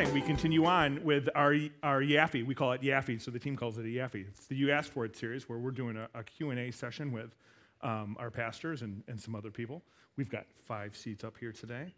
[0.00, 2.46] Morning we continue on with our, our Yaffe.
[2.46, 4.26] We call it Yaffe, so the team calls it a Yaffe.
[4.26, 7.34] It's the You Asked For It series where we're doing a, a Q&A session with
[7.82, 9.82] um, our pastors and, and some other people.
[10.16, 11.92] We've got five seats up here today.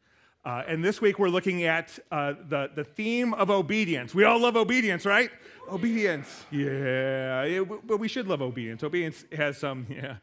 [0.44, 4.12] Uh, and this week we're looking at uh, the, the theme of obedience.
[4.12, 5.30] We all love obedience, right?
[5.70, 7.42] Obedience, yeah.
[7.42, 8.82] It, but we should love obedience.
[8.82, 10.16] Obedience has some, yeah.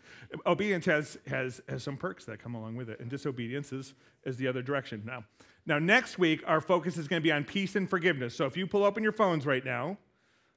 [0.45, 3.93] Obedience has, has, has some perks that come along with it, and disobedience is,
[4.25, 5.01] is the other direction.
[5.05, 5.23] Now,
[5.69, 8.35] now, next week our focus is going to be on peace and forgiveness.
[8.35, 9.99] So if you pull open your phones right now,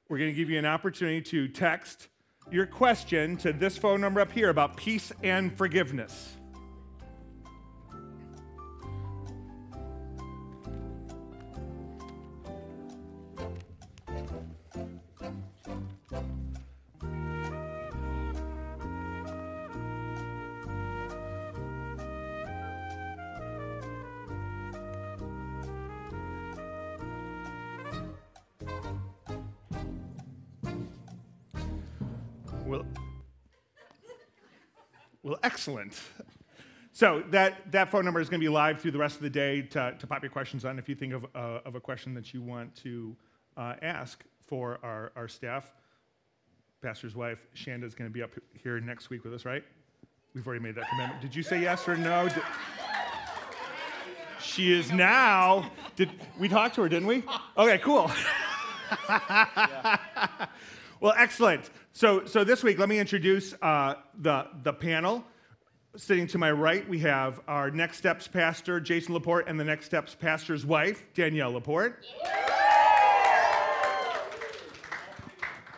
[0.09, 2.07] we're going to give you an opportunity to text
[2.51, 6.35] your question to this phone number up here about peace and forgiveness.
[32.73, 32.85] Well,
[35.21, 36.01] well, excellent.
[36.91, 39.29] So that, that phone number is going to be live through the rest of the
[39.29, 40.79] day to, to pop your questions on.
[40.79, 43.15] If you think of, uh, of a question that you want to
[43.57, 45.71] uh, ask for our, our staff,
[46.81, 49.63] pastor's wife, Shanda, is going to be up here next week with us, right?
[50.33, 51.21] We've already made that commitment.
[51.21, 52.27] Did you say yes or no?
[52.27, 52.41] Did,
[54.41, 55.69] she is now.
[55.95, 56.89] Did we talked to her?
[56.89, 57.23] Didn't we?
[57.55, 58.09] Okay, cool.
[60.99, 61.69] well, excellent.
[61.95, 65.23] So, so this week, let me introduce uh, the the panel.
[65.95, 69.85] Sitting to my right, we have our Next Steps pastor, Jason Laporte, and the Next
[69.85, 72.03] Steps pastor's wife, Danielle Laporte.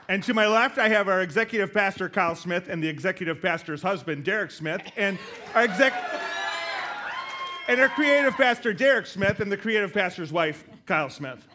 [0.07, 3.81] And to my left, I have our executive pastor, Kyle Smith, and the executive pastor's
[3.81, 5.19] husband, Derek Smith, and
[5.53, 5.93] our exec
[7.67, 11.45] and our creative pastor, Derek Smith, and the creative pastor's wife, Kyle Smith.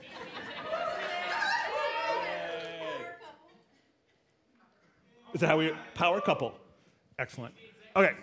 [5.33, 6.55] Is that how we power couple?
[7.19, 7.55] Excellent.
[7.95, 8.15] Okay.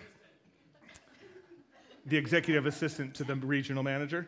[2.06, 4.28] The executive assistant to the regional manager.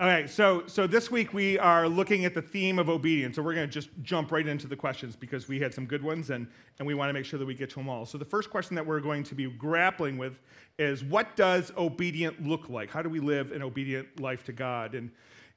[0.00, 3.36] All right, so so this week we are looking at the theme of obedience.
[3.36, 6.02] So we're going to just jump right into the questions because we had some good
[6.02, 6.46] ones and
[6.78, 8.06] and we want to make sure that we get to them all.
[8.06, 10.38] So the first question that we're going to be grappling with
[10.78, 12.90] is what does obedient look like?
[12.90, 14.94] How do we live an obedient life to God?
[14.94, 15.10] And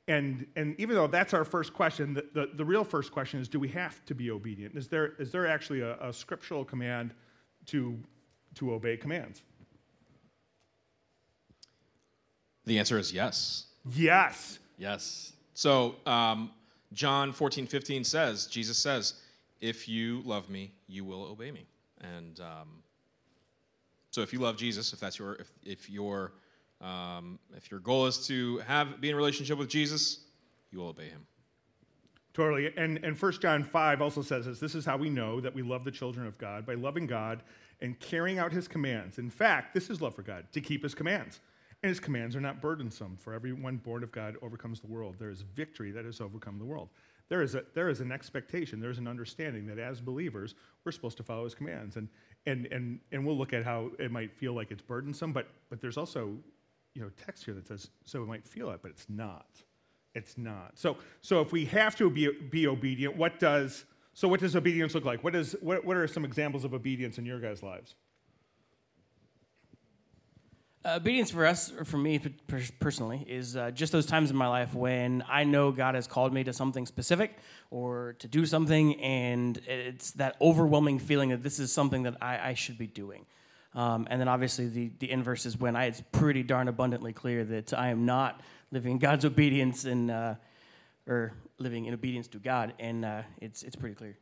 [0.07, 3.47] and, and even though that's our first question, the, the, the, real first question is
[3.47, 4.75] do we have to be obedient?
[4.75, 7.13] Is there, is there actually a, a scriptural command
[7.67, 7.97] to,
[8.55, 9.43] to obey commands?
[12.65, 13.67] The answer is yes.
[13.95, 14.59] Yes.
[14.77, 15.33] Yes.
[15.53, 16.51] So, um,
[16.91, 19.15] John 14, 15 says, Jesus says,
[19.61, 21.65] if you love me, you will obey me.
[22.01, 22.83] And um,
[24.11, 26.33] so, if you love Jesus, if that's your, if, if your
[26.83, 30.19] um, if your goal is to have be in a relationship with Jesus,
[30.71, 31.25] you will obey him.
[32.33, 32.73] Totally.
[32.75, 35.61] And, and 1 John 5 also says this this is how we know that we
[35.61, 37.43] love the children of God by loving God
[37.81, 39.17] and carrying out his commands.
[39.17, 41.39] In fact, this is love for God, to keep his commands.
[41.81, 45.15] And his commands are not burdensome, for everyone born of God overcomes the world.
[45.19, 46.89] There is victory that has overcome the world.
[47.27, 51.17] There is, a, there is an expectation, there's an understanding that as believers, we're supposed
[51.17, 51.97] to follow his commands.
[51.97, 52.07] And,
[52.45, 55.81] and, and, and we'll look at how it might feel like it's burdensome, but, but
[55.81, 56.37] there's also
[56.93, 59.47] you know, text here that says, so we might feel it, but it's not.
[60.13, 60.71] It's not.
[60.75, 64.93] So, so if we have to be, be obedient, what does, so what does obedience
[64.93, 65.23] look like?
[65.23, 67.95] What, is, what, what are some examples of obedience in your guys' lives?
[70.85, 72.19] Uh, obedience for us, or for me
[72.77, 76.33] personally, is uh, just those times in my life when I know God has called
[76.33, 77.37] me to something specific
[77.71, 82.49] or to do something, and it's that overwhelming feeling that this is something that I,
[82.49, 83.25] I should be doing.
[83.75, 87.43] Um, and then obviously the, the inverse is when I, it's pretty darn abundantly clear
[87.45, 88.41] that I am not
[88.71, 90.35] living in God's obedience and uh,
[91.07, 94.17] or living in obedience to God, and uh, it's it's pretty clear.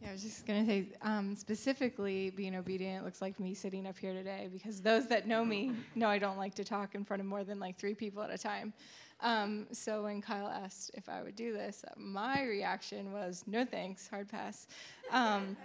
[0.00, 3.86] Yeah, I was just going to say, um, specifically, being obedient looks like me sitting
[3.86, 7.04] up here today because those that know me know I don't like to talk in
[7.04, 8.72] front of more than like three people at a time.
[9.20, 14.08] Um, so when Kyle asked if I would do this, my reaction was no thanks,
[14.08, 14.66] hard pass.
[15.12, 15.56] Um,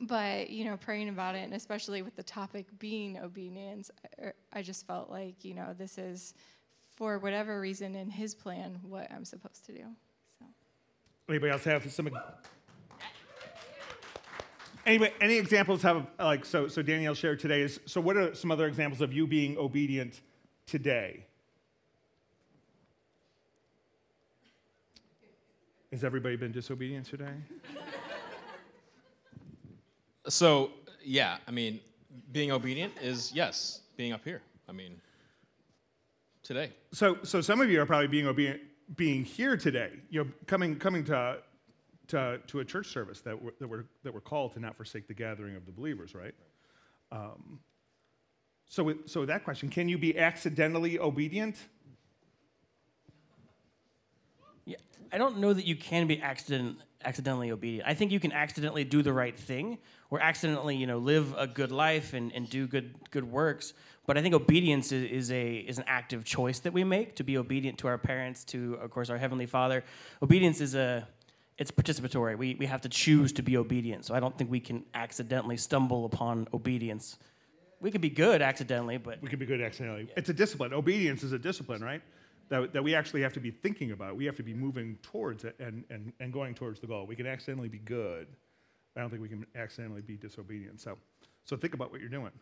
[0.00, 3.90] but you know praying about it and especially with the topic being obedience
[4.20, 6.34] I, I just felt like you know this is
[6.96, 9.84] for whatever reason in his plan what i'm supposed to do
[10.38, 10.46] so
[11.28, 12.08] Anybody else have some?
[14.84, 16.68] Anybody, any examples have like so?
[16.68, 18.00] So Danielle shared today is so.
[18.00, 20.20] What are some other examples of you being obedient
[20.66, 21.26] today?
[25.90, 27.32] Has everybody been disobedient today?
[30.28, 30.70] So,
[31.04, 31.80] yeah, I mean,
[32.32, 34.42] being obedient is yes, being up here.
[34.68, 35.00] I mean,
[36.42, 36.72] today.
[36.92, 38.60] So, so some of you are probably being obedient,
[38.96, 39.90] being here today.
[40.10, 41.38] You know, coming coming to
[42.08, 45.08] to, to a church service that we're, that we're that we're called to not forsake
[45.08, 46.34] the gathering of the believers, right?
[47.12, 47.60] Um,
[48.68, 51.56] so, with, so that question: Can you be accidentally obedient?
[54.64, 54.76] Yeah,
[55.12, 57.88] I don't know that you can be accident, accidentally obedient.
[57.88, 59.78] I think you can accidentally do the right thing
[60.10, 63.72] or accidentally, you know, live a good life and, and do good good works.
[64.06, 67.24] But I think obedience is, is a is an active choice that we make to
[67.24, 69.84] be obedient to our parents, to of course our heavenly Father.
[70.22, 71.06] Obedience is a
[71.58, 72.36] it's participatory.
[72.36, 74.04] We we have to choose to be obedient.
[74.04, 77.16] So I don't think we can accidentally stumble upon obedience.
[77.80, 80.08] We could be good accidentally, but We could be good accidentally.
[80.16, 80.72] It's a discipline.
[80.72, 82.00] Obedience is a discipline, right?
[82.48, 84.16] That, that we actually have to be thinking about.
[84.16, 87.04] We have to be moving towards it and, and, and going towards the goal.
[87.06, 88.28] We can accidentally be good.
[88.96, 90.80] I don't think we can accidentally be disobedient.
[90.80, 90.96] So,
[91.44, 92.32] so think about what you're doing.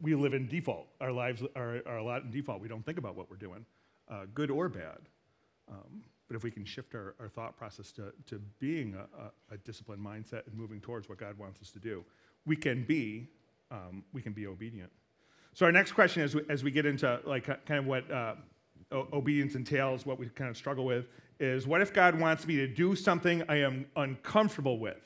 [0.00, 0.88] We live in default.
[1.00, 2.60] Our lives are, are a lot in default.
[2.60, 3.64] We don't think about what we're doing,
[4.10, 4.98] uh, good or bad.
[5.70, 9.54] Um, but if we can shift our, our thought process to, to being a, a,
[9.54, 12.04] a disciplined mindset and moving towards what God wants us to do,
[12.46, 13.28] we can be,
[13.70, 14.90] um, we can be obedient.
[15.52, 18.34] So our next question, we, as we get into like kind of what uh,
[18.92, 21.06] obedience entails, what we kind of struggle with,
[21.38, 24.98] is what if God wants me to do something I am uncomfortable with?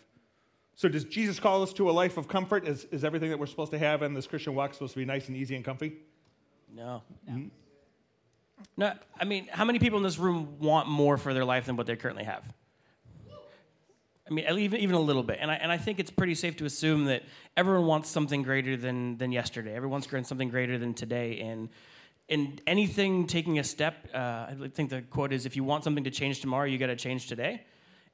[0.77, 2.67] So does Jesus call us to a life of comfort?
[2.67, 5.05] Is, is everything that we're supposed to have in this Christian walk supposed to be
[5.05, 5.95] nice and easy and comfy?
[7.27, 7.51] no.
[8.77, 11.77] No, I mean, how many people in this room want more for their life than
[11.77, 12.43] what they currently have?
[14.29, 16.57] I mean, even even a little bit, and I and I think it's pretty safe
[16.57, 17.25] to assume that
[17.57, 19.75] everyone wants something greater than than yesterday.
[19.75, 21.69] Everyone wants something greater than today, and
[22.31, 24.09] and anything taking a step.
[24.15, 26.87] Uh, I think the quote is, "If you want something to change tomorrow, you got
[26.87, 27.65] to change today,"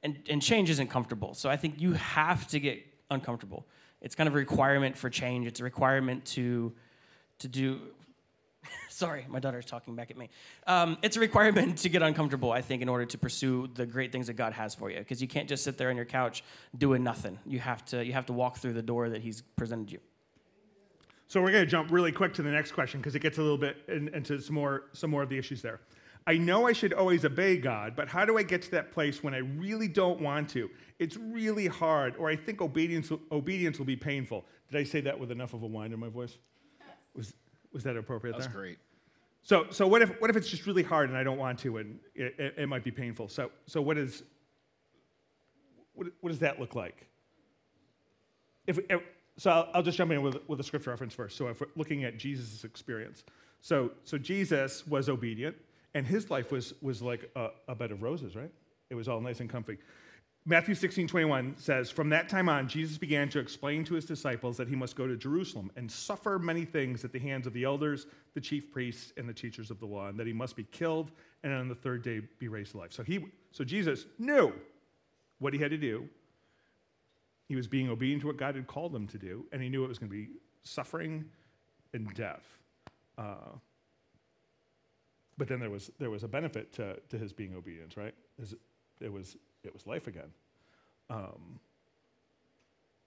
[0.03, 1.33] and and change isn't comfortable.
[1.33, 3.67] So I think you have to get uncomfortable.
[4.01, 5.47] It's kind of a requirement for change.
[5.47, 6.73] It's a requirement to
[7.39, 7.81] to do
[8.89, 10.29] Sorry, my daughter's talking back at me.
[10.67, 14.11] Um, it's a requirement to get uncomfortable, I think, in order to pursue the great
[14.11, 14.99] things that God has for you.
[14.99, 16.43] Because you can't just sit there on your couch
[16.77, 17.39] doing nothing.
[17.45, 19.99] You have to you have to walk through the door that He's presented you.
[21.27, 23.41] So we're going to jump really quick to the next question because it gets a
[23.41, 25.79] little bit in, into some more some more of the issues there.
[26.27, 29.23] I know I should always obey God, but how do I get to that place
[29.23, 30.69] when I really don't want to?
[30.99, 34.45] It's really hard, or I think obedience obedience will be painful.
[34.69, 36.37] Did I say that with enough of a whine in my voice?
[37.15, 37.33] Was
[37.73, 38.77] was that appropriate That's great.
[39.43, 41.77] So, so what if what if it's just really hard and I don't want to
[41.77, 43.27] and it, it, it might be painful?
[43.27, 44.23] So, so what is
[45.93, 47.07] what, what does that look like?
[48.67, 49.01] If, if
[49.37, 51.35] so, I'll, I'll just jump in with, with a scripture reference first.
[51.37, 53.23] So, if we're looking at Jesus' experience,
[53.61, 55.55] so so Jesus was obedient
[55.93, 58.51] and his life was was like a, a bed of roses, right?
[58.89, 59.77] It was all nice and comfy.
[60.45, 64.57] Matthew 16, 21 says, From that time on, Jesus began to explain to his disciples
[64.57, 67.63] that he must go to Jerusalem and suffer many things at the hands of the
[67.63, 70.63] elders, the chief priests, and the teachers of the law, and that he must be
[70.63, 71.11] killed
[71.43, 72.91] and on the third day be raised to life.
[72.91, 74.51] So, he, so Jesus knew
[75.37, 76.09] what he had to do.
[77.47, 79.83] He was being obedient to what God had called him to do, and he knew
[79.83, 80.29] it was going to be
[80.63, 81.23] suffering
[81.93, 82.45] and death.
[83.15, 83.35] Uh,
[85.41, 88.13] but then there was, there was a benefit to, to his being obedient, right?
[88.37, 90.29] It was it was life again.
[91.09, 91.59] Um,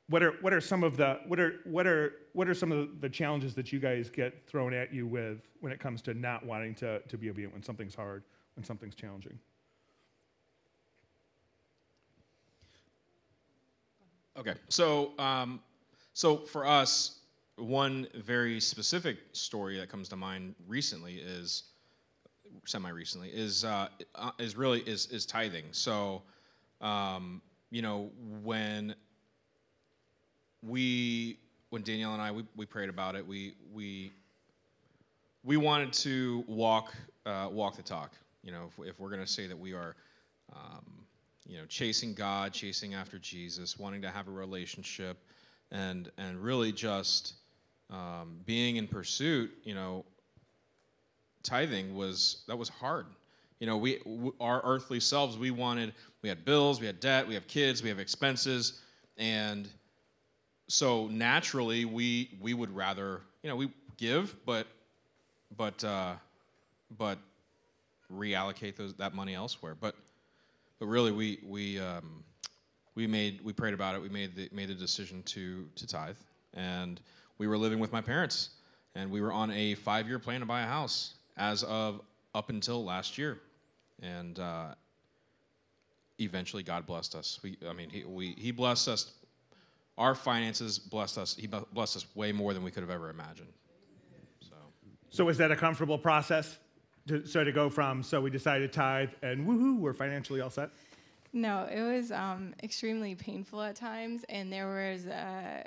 [0.08, 3.00] what are what are some of the what are what are what are some of
[3.00, 6.44] the challenges that you guys get thrown at you with when it comes to not
[6.44, 8.24] wanting to to be obedient when something's hard,
[8.56, 9.38] when something's challenging?
[14.36, 15.60] Okay, so um,
[16.14, 17.20] so for us,
[17.58, 21.73] one very specific story that comes to mind recently is
[22.64, 23.88] semi recently is uh,
[24.38, 25.64] is really is is tithing.
[25.72, 26.22] So
[26.80, 28.10] um, you know,
[28.42, 28.94] when
[30.62, 31.38] we,
[31.70, 34.12] when Danielle and I, we, we prayed about it, we, we,
[35.42, 36.94] we wanted to walk,
[37.26, 38.12] uh, walk the talk.
[38.42, 39.96] You know, if, if we're going to say that we are,
[40.54, 40.84] um,
[41.46, 45.18] you know, chasing God, chasing after Jesus, wanting to have a relationship,
[45.72, 47.34] and and really just
[47.90, 50.04] um, being in pursuit, you know,
[51.44, 53.06] tithing was that was hard.
[53.60, 54.00] You know, we
[54.40, 57.88] our earthly selves, we wanted we had bills, we had debt, we have kids, we
[57.88, 58.80] have expenses,
[59.16, 59.68] and
[60.68, 64.66] so naturally, we we would rather you know we give, but
[65.56, 66.14] but uh,
[66.98, 67.18] but
[68.12, 69.76] reallocate those that money elsewhere.
[69.78, 69.94] But
[70.78, 72.24] but really, we we um,
[72.94, 74.02] we made we prayed about it.
[74.02, 76.16] We made the made the decision to to tithe,
[76.54, 77.00] and
[77.38, 78.50] we were living with my parents,
[78.94, 82.00] and we were on a five year plan to buy a house as of
[82.34, 83.40] up until last year,
[84.02, 84.74] and uh,
[86.18, 87.40] eventually God blessed us.
[87.42, 89.12] We I mean he we he blessed us.
[89.96, 91.36] Our finances blessed us.
[91.36, 93.52] He blessed us way more than we could have ever imagined.
[94.40, 94.56] So.
[95.10, 96.58] So is that a comfortable process?
[97.06, 100.50] To, so to go from so we decided to tithe and woohoo, we're financially all
[100.50, 100.70] set.
[101.34, 105.66] No, it was um, extremely painful at times, and there was a,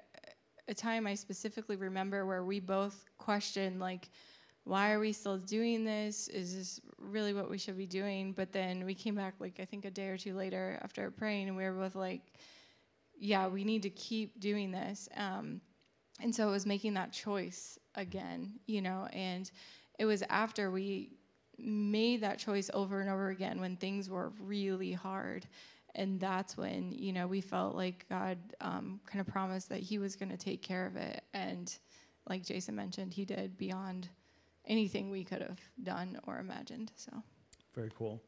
[0.70, 4.10] a time I specifically remember where we both questioned like,
[4.68, 6.28] why are we still doing this?
[6.28, 8.34] Is this really what we should be doing?
[8.34, 11.48] But then we came back like I think a day or two later after praying,
[11.48, 12.22] and we were both like,
[13.18, 15.08] yeah, we need to keep doing this.
[15.16, 15.62] Um,
[16.20, 19.50] and so it was making that choice again, you know, and
[20.00, 21.14] it was after we
[21.58, 25.48] made that choice over and over again when things were really hard.
[25.96, 29.98] And that's when, you know, we felt like God um, kind of promised that He
[29.98, 31.24] was going to take care of it.
[31.34, 31.74] And
[32.30, 34.10] like Jason mentioned, He did beyond
[34.68, 36.92] anything we could have done or imagined.
[36.96, 37.12] So,
[37.74, 38.22] very cool.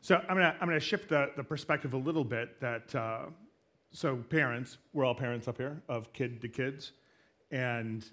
[0.00, 2.60] So I'm gonna I'm gonna shift the, the perspective a little bit.
[2.60, 3.26] That uh,
[3.92, 6.92] so parents, we're all parents up here of kid to kids,
[7.52, 8.04] and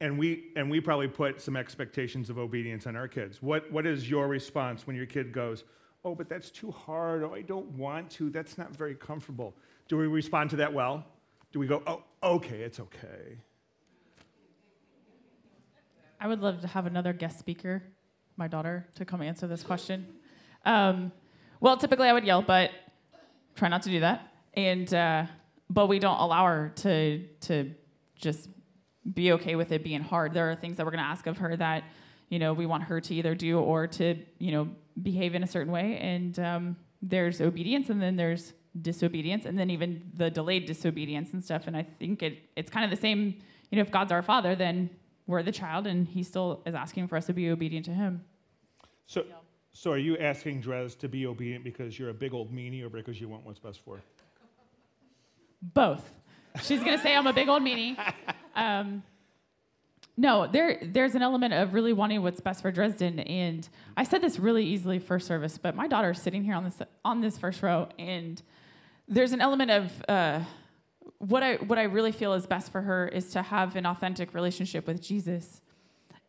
[0.00, 3.42] and we and we probably put some expectations of obedience on our kids.
[3.42, 5.64] What what is your response when your kid goes,
[6.02, 7.22] "Oh, but that's too hard.
[7.22, 8.30] Oh, I don't want to.
[8.30, 9.54] That's not very comfortable."
[9.86, 11.04] Do we respond to that well?
[11.52, 13.38] Do we go, "Oh, okay, it's okay."
[16.20, 17.82] I would love to have another guest speaker,
[18.36, 20.06] my daughter, to come answer this question.
[20.64, 21.12] Um,
[21.60, 22.70] well, typically I would yell, but
[23.54, 24.32] try not to do that.
[24.54, 25.26] And uh,
[25.68, 27.74] but we don't allow her to to
[28.16, 28.48] just
[29.12, 30.32] be okay with it being hard.
[30.32, 31.84] There are things that we're going to ask of her that,
[32.28, 34.68] you know, we want her to either do or to, you know,
[35.02, 35.98] behave in a certain way.
[35.98, 41.44] And um, there's obedience and then there's disobedience and then even the delayed disobedience and
[41.44, 41.66] stuff.
[41.66, 43.36] And I think it, it's kind of the same,
[43.70, 44.90] you know, if God's our father, then
[45.26, 48.24] we're the child and he still is asking for us to be obedient to him.
[49.06, 49.24] So,
[49.72, 52.88] so are you asking Dres to be obedient because you're a big old meanie or
[52.88, 54.02] because you want what's best for her?
[55.62, 56.12] Both.
[56.62, 57.96] She's going to say I'm a big old meanie.
[58.56, 59.02] Um,
[60.16, 64.22] no, there there's an element of really wanting what's best for Dresden, and I said
[64.22, 67.62] this really easily first service, but my daughter's sitting here on this on this first
[67.62, 68.40] row, and
[69.08, 70.40] there's an element of uh,
[71.28, 74.34] what I what I really feel is best for her is to have an authentic
[74.34, 75.60] relationship with Jesus.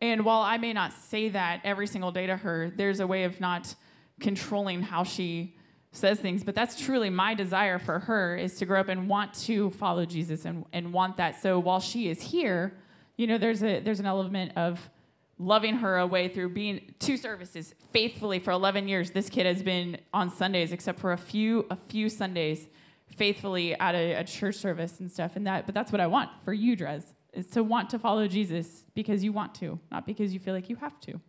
[0.00, 3.24] And while I may not say that every single day to her, there's a way
[3.24, 3.74] of not
[4.20, 5.56] controlling how she
[5.92, 9.32] says things, but that's truly my desire for her is to grow up and want
[9.32, 11.40] to follow Jesus and, and want that.
[11.40, 12.76] So while she is here,
[13.16, 14.90] you know, there's a there's an element of
[15.38, 19.10] loving her away through being two services faithfully for 11 years.
[19.10, 22.68] This kid has been on Sundays, except for a few a few Sundays,
[23.16, 25.36] faithfully at a, a church service and stuff.
[25.36, 28.28] And that, but that's what I want for you, Dres, is to want to follow
[28.28, 31.20] Jesus because you want to, not because you feel like you have to.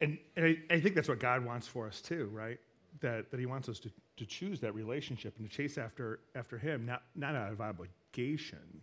[0.00, 2.58] And, and I, I, think that's what God wants for us too, right?
[3.00, 6.58] That, that He wants us to, to choose that relationship and to chase after, after
[6.58, 8.82] Him, not, not out of obligation,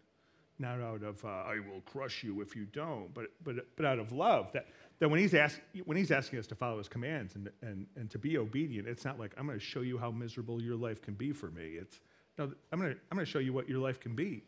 [0.59, 3.99] not out of, uh, I will crush you if you don't, but, but, but out
[3.99, 4.51] of love.
[4.53, 4.67] That,
[4.99, 8.09] that when, he's ask, when He's asking us to follow His commands and, and, and
[8.11, 11.01] to be obedient, it's not like, I'm going to show you how miserable your life
[11.01, 11.77] can be for me.
[11.79, 11.99] It's,
[12.37, 14.43] no, I'm going to I'm to show you what your life can be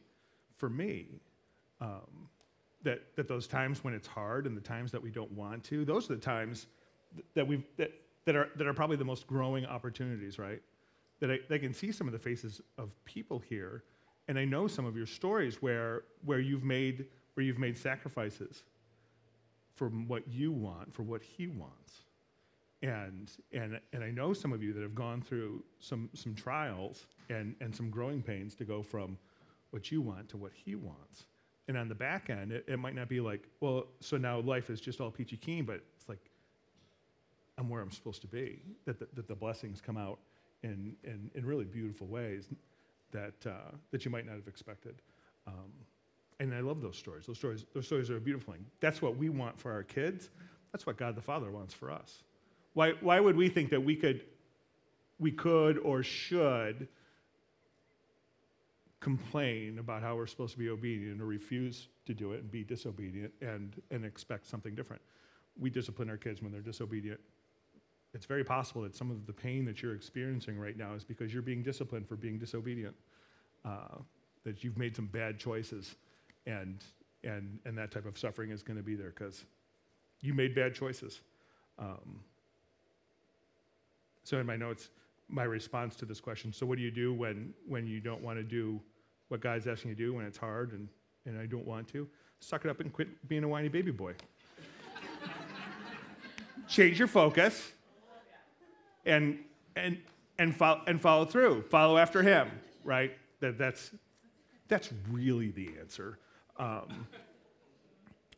[0.58, 1.08] for me.
[1.82, 2.30] Um,
[2.84, 5.84] that, that those times when it's hard and the times that we don't want to,
[5.86, 6.68] those are the times
[7.34, 7.92] that, we've, that,
[8.26, 10.62] that, are, that are probably the most growing opportunities, right?
[11.20, 13.84] That I, I can see some of the faces of people here,
[14.28, 18.64] and I know some of your stories where, where, you've, made, where you've made sacrifices
[19.76, 22.06] for what you want, for what he wants.
[22.82, 27.08] And, and, and I know some of you that have gone through some, some trials
[27.30, 29.18] and, and some growing pains to go from
[29.72, 31.26] what you want to what he wants.
[31.68, 34.70] And on the back end, it, it might not be like, well, so now life
[34.70, 36.30] is just all peachy keen, but it's like,
[37.58, 38.62] I'm where I'm supposed to be.
[38.86, 40.20] That the, that the blessings come out
[40.64, 42.48] in, in, in really beautiful ways
[43.16, 45.02] that, uh, that you might not have expected.
[45.48, 45.72] Um,
[46.40, 47.26] and I love those stories.
[47.26, 48.66] Those stories, those stories are a beautiful thing.
[48.82, 50.30] That's what we want for our kids.
[50.72, 52.24] That's what God the Father wants for us.
[52.74, 54.22] Why, why would we think that we could,
[55.18, 56.90] we could or should
[59.00, 62.64] complain about how we're supposed to be obedient or refuse to do it and be
[62.64, 65.02] disobedient and, and expect something different.
[65.58, 67.22] We discipline our kids when they're disobedient.
[68.16, 71.34] It's very possible that some of the pain that you're experiencing right now is because
[71.34, 72.96] you're being disciplined for being disobedient.
[73.66, 73.98] uh,
[74.46, 75.96] that you've made some bad choices,
[76.46, 76.84] and
[77.24, 79.44] and and that type of suffering is going to be there because
[80.22, 81.20] you made bad choices.
[81.80, 82.22] Um,
[84.24, 84.90] so in my notes,
[85.28, 86.54] my response to this question.
[86.54, 88.80] So what do you do when when you don't want to do
[89.30, 90.88] what God's asking you to do when it's hard and
[91.26, 92.08] and I don't want to?
[92.40, 94.14] Suck it up and quit being a whiny baby boy.
[96.68, 97.72] Change your focus
[99.06, 99.40] and
[99.76, 99.98] and
[100.38, 101.64] and follow and follow through.
[101.64, 102.50] Follow after him,
[102.84, 103.12] right?
[103.40, 103.92] That that's
[104.68, 106.20] that's really the answer.
[106.58, 107.08] Um,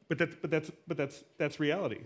[0.08, 2.02] but that's but that's but that's that's reality.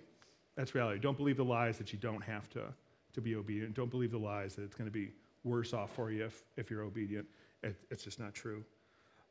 [0.55, 0.99] That's reality.
[0.99, 2.73] Don't believe the lies that you don't have to
[3.13, 3.73] to be obedient.
[3.73, 5.11] Don't believe the lies that it's going to be
[5.43, 7.27] worse off for you if, if you're obedient.
[7.63, 8.63] It, it's just not true.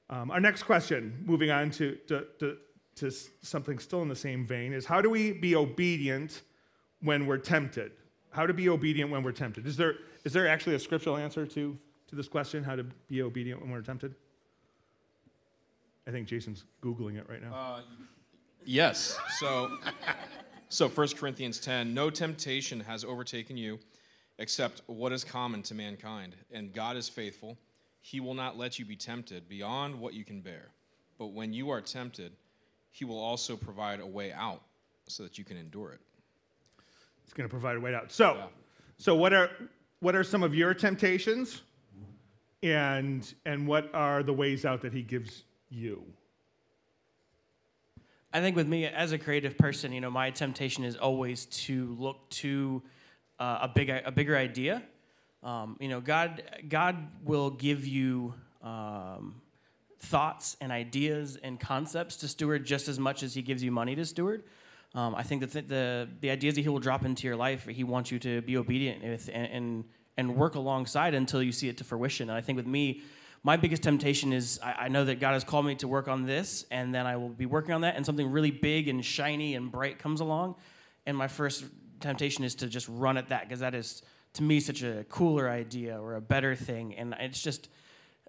[0.08, 2.56] Um, our next question, moving on to, to, to,
[2.96, 3.10] to
[3.42, 6.42] something still in the same vein, is how do we be obedient
[7.00, 7.92] when we're tempted?
[8.30, 9.66] How to be obedient when we're tempted?
[9.66, 9.94] Is there,
[10.24, 11.76] is there actually a scriptural answer to,
[12.08, 14.14] to this question, how to be obedient when we're tempted?
[16.06, 17.54] I think Jason's Googling it right now.
[17.54, 17.80] Uh,
[18.64, 19.18] yes.
[19.38, 19.70] So
[20.72, 23.80] so 1 Corinthians 10 No temptation has overtaken you
[24.38, 27.58] except what is common to mankind, and God is faithful.
[28.00, 30.68] He will not let you be tempted beyond what you can bear.
[31.18, 32.32] But when you are tempted,
[32.92, 34.62] He will also provide a way out
[35.08, 36.00] so that you can endure it.
[37.30, 38.10] He's going to provide a way out.
[38.10, 38.46] So, yeah.
[38.98, 39.50] so what are
[40.00, 41.62] what are some of your temptations,
[42.60, 46.02] and and what are the ways out that He gives you?
[48.32, 51.94] I think with me as a creative person, you know, my temptation is always to
[52.00, 52.82] look to
[53.38, 54.82] uh, a big a bigger idea.
[55.44, 59.40] Um, you know, God God will give you um,
[60.00, 63.94] thoughts and ideas and concepts to steward just as much as He gives you money
[63.94, 64.42] to steward.
[64.94, 67.66] Um, I think that the, the, the ideas that He will drop into your life,
[67.66, 69.84] He wants you to be obedient with and, and
[70.20, 72.28] and work alongside until you see it to fruition.
[72.28, 73.02] And I think with me,
[73.42, 76.26] my biggest temptation is I, I, know that God has called me to work on
[76.26, 79.54] this, and then I will be working on that, and something really big and shiny
[79.54, 80.56] and bright comes along.
[81.06, 81.64] And my first
[82.00, 84.02] temptation is to just run at that because that is,
[84.34, 86.94] to me, such a cooler idea or a better thing.
[86.96, 87.70] And it's just,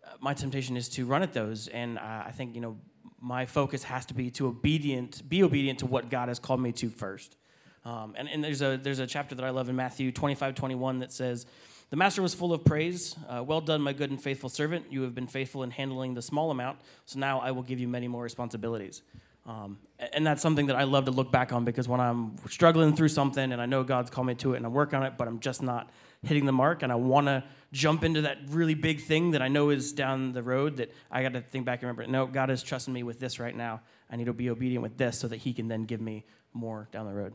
[0.02, 1.68] uh, my temptation is to run at those.
[1.68, 2.78] And uh, I think, you know,
[3.22, 6.72] my focus has to be to obedient, be obedient to what God has called me
[6.74, 7.38] to first.
[7.86, 11.00] Um, and, and there's a there's a chapter that I love in Matthew 25, 21
[11.00, 11.46] that says,
[11.92, 13.16] the master was full of praise.
[13.28, 14.86] Uh, well done, my good and faithful servant.
[14.90, 17.88] You have been faithful in handling the small amount, so now I will give you
[17.88, 19.02] many more responsibilities.
[19.46, 19.78] Um,
[20.14, 23.10] and that's something that I love to look back on because when I'm struggling through
[23.10, 25.28] something and I know God's called me to it and I'm working on it, but
[25.28, 25.90] I'm just not
[26.24, 29.48] hitting the mark and I want to jump into that really big thing that I
[29.48, 32.50] know is down the road that I got to think back and remember, no, God
[32.50, 33.82] is trusting me with this right now.
[34.10, 36.88] I need to be obedient with this so that He can then give me more
[36.92, 37.34] down the road.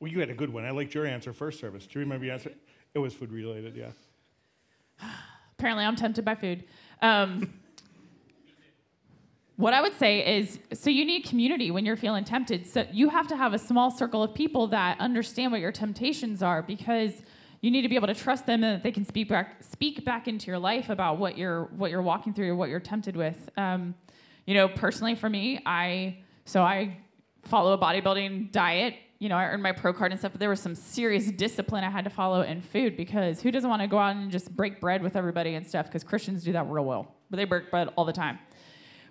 [0.00, 0.64] Well, you had a good one.
[0.64, 1.86] I liked your answer first service.
[1.86, 2.52] Do you remember your answer?
[2.92, 3.90] It was food related, yeah.
[5.58, 6.64] Apparently, I'm tempted by food.
[7.00, 7.54] Um,
[9.56, 12.66] what I would say is so you need community when you're feeling tempted.
[12.66, 16.42] So you have to have a small circle of people that understand what your temptations
[16.42, 17.12] are because
[17.60, 20.04] you need to be able to trust them and that they can speak back speak
[20.04, 23.48] back into your life about what you're what you're walking through what you're tempted with.
[23.56, 23.94] Um,
[24.46, 26.98] you know, personally for me, I so I
[27.44, 30.50] follow a bodybuilding diet you know, I earned my pro card and stuff, but there
[30.50, 33.88] was some serious discipline I had to follow in food because who doesn't want to
[33.88, 35.86] go out and just break bread with everybody and stuff?
[35.86, 38.38] Because Christians do that real well, but they break bread all the time.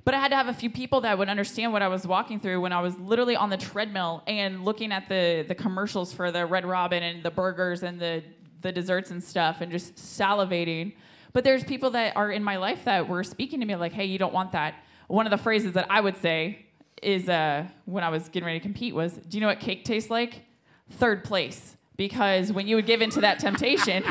[0.06, 2.40] But I had to have a few people that would understand what I was walking
[2.40, 6.32] through when I was literally on the treadmill and looking at the the commercials for
[6.32, 8.24] the Red Robin and the burgers and the
[8.62, 10.94] the desserts and stuff and just salivating.
[11.32, 14.06] But there's people that are in my life that were speaking to me like, "Hey,
[14.06, 14.76] you don't want that."
[15.08, 16.66] One of the phrases that I would say
[17.02, 19.84] is uh, when I was getting ready to compete was, do you know what cake
[19.86, 20.46] tastes like?
[20.92, 21.76] Third place.
[21.98, 24.04] Because when you would give into that temptation,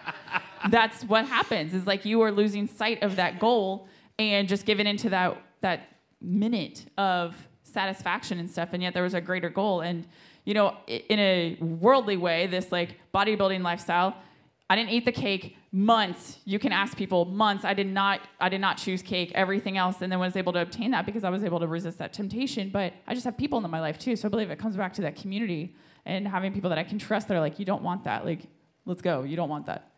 [0.70, 1.74] that's what happens.
[1.74, 3.88] Is like you are losing sight of that goal
[4.30, 5.88] and just giving into that that
[6.20, 8.70] minute of satisfaction and stuff.
[8.72, 9.80] And yet there was a greater goal.
[9.80, 10.06] And
[10.44, 14.16] you know, in a worldly way, this like bodybuilding lifestyle,
[14.68, 16.38] I didn't eat the cake months.
[16.44, 17.64] You can ask people months.
[17.64, 20.60] I did not I did not choose cake, everything else, and then was able to
[20.60, 22.70] obtain that because I was able to resist that temptation.
[22.70, 24.16] But I just have people in my life too.
[24.16, 26.98] So I believe it comes back to that community and having people that I can
[26.98, 28.24] trust that are like, you don't want that.
[28.24, 28.40] Like,
[28.86, 29.22] let's go.
[29.22, 29.90] You don't want that.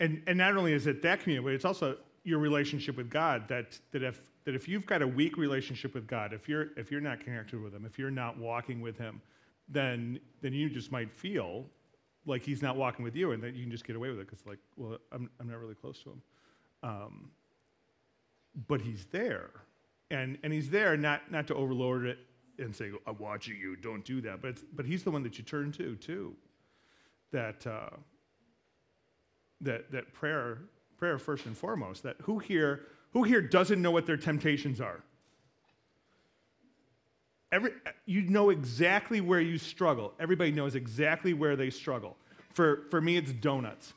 [0.00, 1.98] And and not only is it that community, but it's also
[2.30, 3.48] your relationship with God.
[3.48, 6.90] That that if that if you've got a weak relationship with God, if you're if
[6.90, 9.20] you're not connected with Him, if you're not walking with Him,
[9.68, 11.66] then then you just might feel
[12.26, 14.26] like he's not walking with you and that you can just get away with it
[14.28, 16.22] because like well I'm, I'm not really close to him
[16.82, 17.30] um,
[18.68, 19.50] but he's there
[20.10, 22.18] and and he's there not not to overlord it
[22.58, 25.44] and say i'm watching you don't do that but but he's the one that you
[25.44, 26.34] turn to too
[27.32, 27.96] that uh,
[29.60, 30.58] that that prayer
[31.00, 32.04] prayer first and foremost.
[32.04, 32.82] That who here
[33.12, 35.02] who here doesn't know what their temptations are?
[37.50, 37.72] Every,
[38.06, 40.12] you know exactly where you struggle.
[40.20, 42.16] Everybody knows exactly where they struggle.
[42.52, 43.92] For, for me, it's donuts.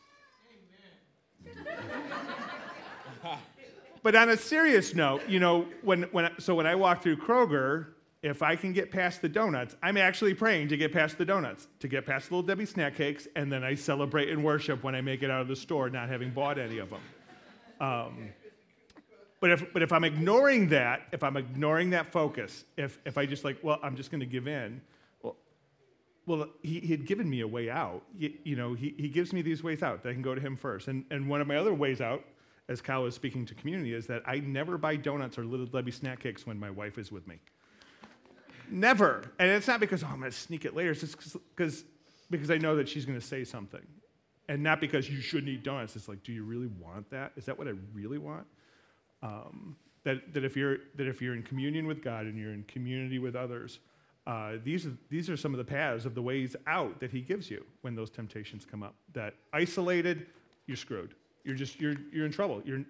[4.02, 7.93] but on a serious note, you know, when, when, so when I walk through Kroger,
[8.24, 11.68] if I can get past the donuts, I'm actually praying to get past the donuts,
[11.82, 14.96] to get past the Little Debbie snack cakes, and then I celebrate and worship when
[14.96, 17.02] I make it out of the store, not having bought any of them.
[17.82, 18.30] Um,
[19.42, 23.26] but if, but if I'm ignoring that, if I'm ignoring that focus, if, if I
[23.26, 24.82] just like, well, I'm just going to give in,
[25.22, 25.36] well,
[26.26, 28.04] well he, he had given me a way out.
[28.18, 30.40] You, you know, he, he gives me these ways out that I can go to
[30.40, 30.88] him first.
[30.88, 32.24] And, and one of my other ways out,
[32.70, 35.92] as Kyle was speaking to community, is that I never buy donuts or Little Debbie
[35.92, 37.40] snack cakes when my wife is with me.
[38.70, 39.32] Never.
[39.40, 40.92] And it's not because, oh, I'm going to sneak it later.
[40.92, 41.18] It's just
[41.56, 41.84] because,
[42.30, 43.86] because I know that she's going to say something.
[44.50, 45.96] And not because you shouldn't eat donuts.
[45.96, 47.32] It's like, do you really want that?
[47.38, 48.46] Is that what I really want?
[49.22, 52.64] Um, that, that, if you're, that if you're in communion with God and you're in
[52.64, 53.80] community with others,
[54.28, 57.22] uh, these, are, these are some of the paths of the ways out that He
[57.22, 58.96] gives you when those temptations come up.
[59.14, 60.28] That isolated,
[60.68, 61.16] you're screwed.
[61.46, 62.62] You're just, you're, you're in trouble.
[62.66, 62.84] You're,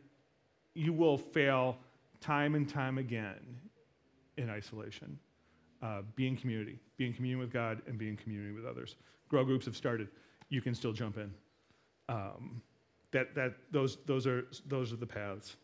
[0.73, 1.77] you will fail
[2.19, 3.39] time and time again
[4.38, 5.19] in isolation.
[5.83, 8.95] Uh, be in community, be in communion with God, and be in community with others.
[9.27, 10.07] Grow groups have started.
[10.47, 11.33] You can still jump in.
[12.07, 12.61] Um,
[13.11, 15.57] that, that, those, those, are, those are the paths.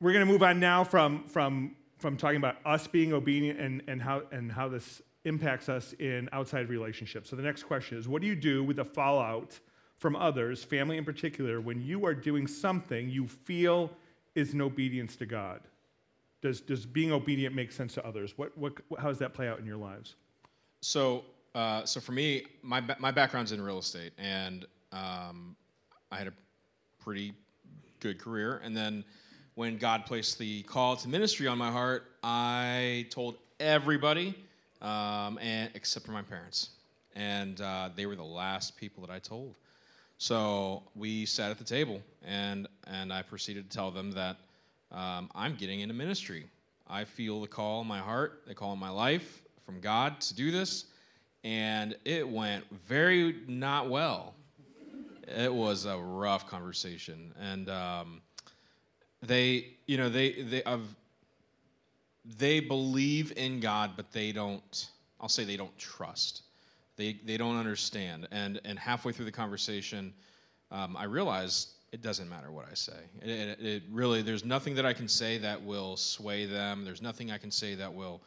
[0.00, 3.82] We're going to move on now from, from, from talking about us being obedient and,
[3.88, 7.28] and, how, and how this impacts us in outside relationships.
[7.28, 9.58] So the next question is what do you do with the fallout
[9.96, 13.90] from others, family in particular, when you are doing something you feel
[14.36, 15.60] is an obedience to God?
[16.42, 18.36] Does, does being obedient make sense to others?
[18.36, 20.16] What, what, how does that play out in your lives?
[20.80, 21.24] So,
[21.54, 25.54] uh, so for me, my, my background's in real estate, and um,
[26.10, 26.32] I had a
[26.98, 27.32] pretty
[28.00, 28.60] good career.
[28.64, 29.04] And then
[29.54, 34.34] when God placed the call to ministry on my heart, I told everybody,
[34.80, 36.70] um, and except for my parents,
[37.14, 39.56] and uh, they were the last people that I told.
[40.18, 44.36] So we sat at the table, and and I proceeded to tell them that
[44.92, 46.46] um, I'm getting into ministry.
[46.88, 50.34] I feel the call in my heart, the call in my life from God to
[50.34, 50.86] do this,
[51.44, 54.34] and it went very not well.
[55.26, 57.68] It was a rough conversation, and.
[57.70, 58.22] Um,
[59.22, 60.82] they you know they they have
[62.38, 64.88] they believe in God, but they don't.
[65.20, 66.42] I'll say they don't trust.
[66.96, 68.28] They they don't understand.
[68.30, 70.12] And and halfway through the conversation,
[70.70, 72.96] um, I realized it doesn't matter what I say.
[73.20, 76.84] It, it, it, really there's nothing that I can say that will sway them.
[76.84, 78.22] There's nothing I can say that will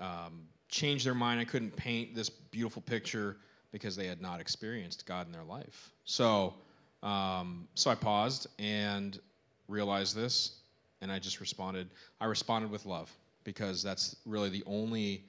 [0.00, 1.38] um, change their mind.
[1.38, 3.36] I couldn't paint this beautiful picture
[3.70, 5.92] because they had not experienced God in their life.
[6.04, 6.54] So
[7.02, 9.20] um, so I paused and
[9.68, 10.60] realized this,
[11.02, 11.88] and I just responded.
[12.20, 15.24] I responded with love because that's really the only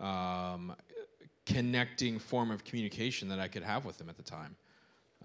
[0.00, 0.74] um,
[1.46, 4.56] connecting form of communication that I could have with them at the time.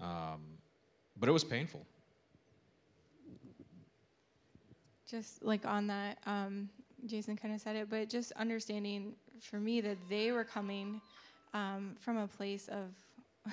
[0.00, 0.40] Um,
[1.16, 1.86] but it was painful.
[5.08, 6.68] Just like on that, um,
[7.06, 11.00] Jason kind of said it, but just understanding for me that they were coming
[11.52, 13.52] um, from a place of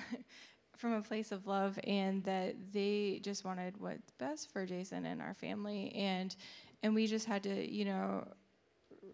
[0.76, 5.20] from a place of love and that they just wanted what's best for Jason and
[5.20, 6.36] our family and
[6.82, 8.26] and we just had to you know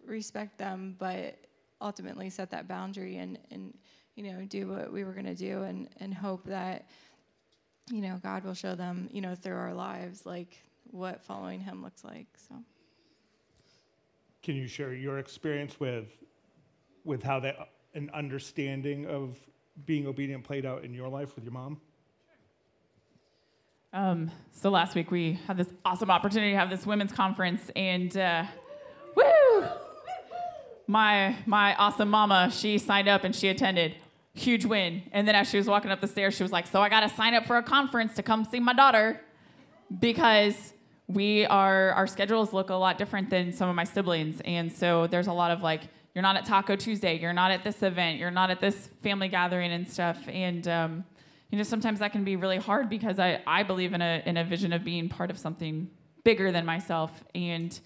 [0.05, 1.35] respect them but
[1.81, 3.77] ultimately set that boundary and and
[4.15, 6.87] you know do what we were going to do and and hope that
[7.91, 11.83] you know God will show them you know through our lives like what following him
[11.83, 12.55] looks like so
[14.43, 16.07] can you share your experience with
[17.03, 19.37] with how that an understanding of
[19.85, 21.81] being obedient played out in your life with your mom?
[23.93, 28.15] Um, so last week we had this awesome opportunity to have this women's conference, and
[28.15, 28.45] uh,
[29.15, 29.65] woo!
[30.87, 33.95] My my awesome mama, she signed up and she attended.
[34.37, 35.03] Huge win.
[35.11, 37.01] And then as she was walking up the stairs, she was like, "So I got
[37.01, 39.19] to sign up for a conference to come see my daughter,
[39.99, 40.73] because
[41.07, 45.07] we are our schedules look a lot different than some of my siblings, and so
[45.07, 45.81] there's a lot of like."
[46.17, 49.27] you're not at Taco Tuesday, you're not at this event, you're not at this family
[49.27, 50.17] gathering and stuff.
[50.27, 51.05] And um,
[51.51, 54.35] you know, sometimes that can be really hard because I, I believe in a in
[54.35, 55.91] a vision of being part of something
[56.23, 57.23] bigger than myself.
[57.35, 57.79] And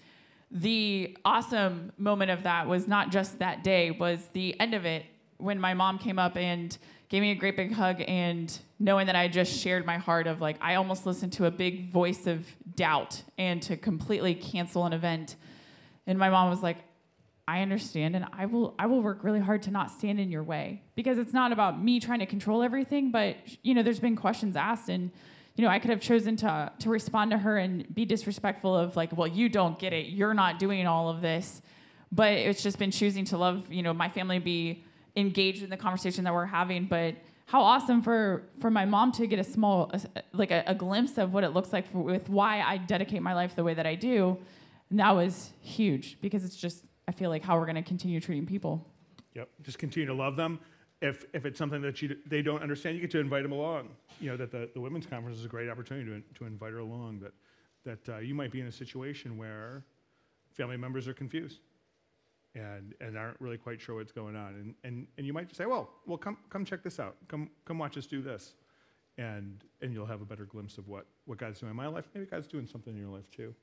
[0.50, 5.04] the awesome moment of that was not just that day, was the end of it
[5.42, 6.76] when my mom came up and
[7.08, 10.40] gave me a great big hug and knowing that I just shared my heart of
[10.40, 14.94] like I almost listened to a big voice of doubt and to completely cancel an
[14.94, 15.36] event.
[16.06, 16.78] And my mom was like,
[17.46, 20.42] I understand and I will I will work really hard to not stand in your
[20.42, 20.82] way.
[20.94, 24.56] Because it's not about me trying to control everything but you know there's been questions
[24.56, 25.10] asked and
[25.56, 28.96] you know I could have chosen to to respond to her and be disrespectful of
[28.96, 30.06] like well you don't get it.
[30.06, 31.60] You're not doing all of this.
[32.10, 34.84] But it's just been choosing to love you know my family be
[35.16, 37.14] engaged in the conversation that we're having but
[37.46, 41.18] how awesome for for my mom to get a small a, like a, a glimpse
[41.18, 43.86] of what it looks like for, with why I dedicate my life the way that
[43.86, 44.38] I do
[44.90, 48.20] and that was huge because it's just I feel like how we're going to continue
[48.20, 48.86] treating people.
[49.34, 49.48] Yep.
[49.62, 50.60] Just continue to love them.
[51.00, 53.88] If, if it's something that you, they don't understand, you get to invite them along.
[54.20, 56.78] You know, that the, the women's conference is a great opportunity to, to invite her
[56.78, 57.32] along, that,
[57.84, 59.84] that uh, you might be in a situation where
[60.52, 61.58] family members are confused
[62.54, 64.54] and, and aren't really quite sure what's going on.
[64.54, 67.16] And, and, and you might say, well, well come, come check this out.
[67.28, 68.54] Come, come watch us do this.
[69.18, 72.06] And, and you'll have a better glimpse of what, what God's doing in my life.
[72.14, 73.54] Maybe God's doing something in your life too.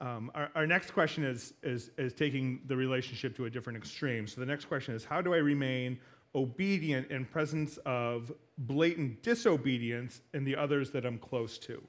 [0.00, 4.28] Um, our, our, next question is, is, is taking the relationship to a different extreme.
[4.28, 5.98] So the next question is how do I remain
[6.34, 11.82] obedient in presence of blatant disobedience in the others that I'm close to?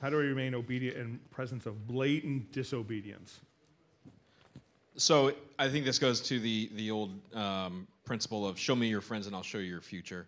[0.00, 3.40] How do I remain obedient in presence of blatant disobedience?
[4.98, 9.00] So I think this goes to the the old um, principle of show me your
[9.00, 10.26] friends and I'll show you your future.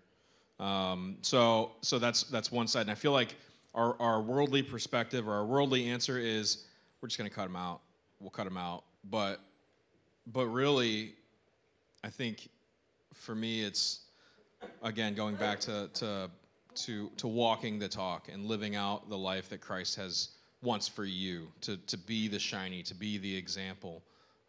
[0.59, 3.35] Um, so so that's that's one side, and I feel like
[3.75, 6.65] our, our worldly perspective or our worldly answer is
[7.01, 7.81] we're just going to cut them out.
[8.21, 8.85] We'll cut them out.
[9.11, 9.41] But,
[10.27, 11.15] but really,
[12.05, 12.49] I think
[13.15, 14.01] for me, it's
[14.83, 16.31] again going back to, to,
[16.75, 20.31] to, to walking the talk and living out the life that Christ has
[20.63, 24.03] wants for you to, to be the shiny, to be the example,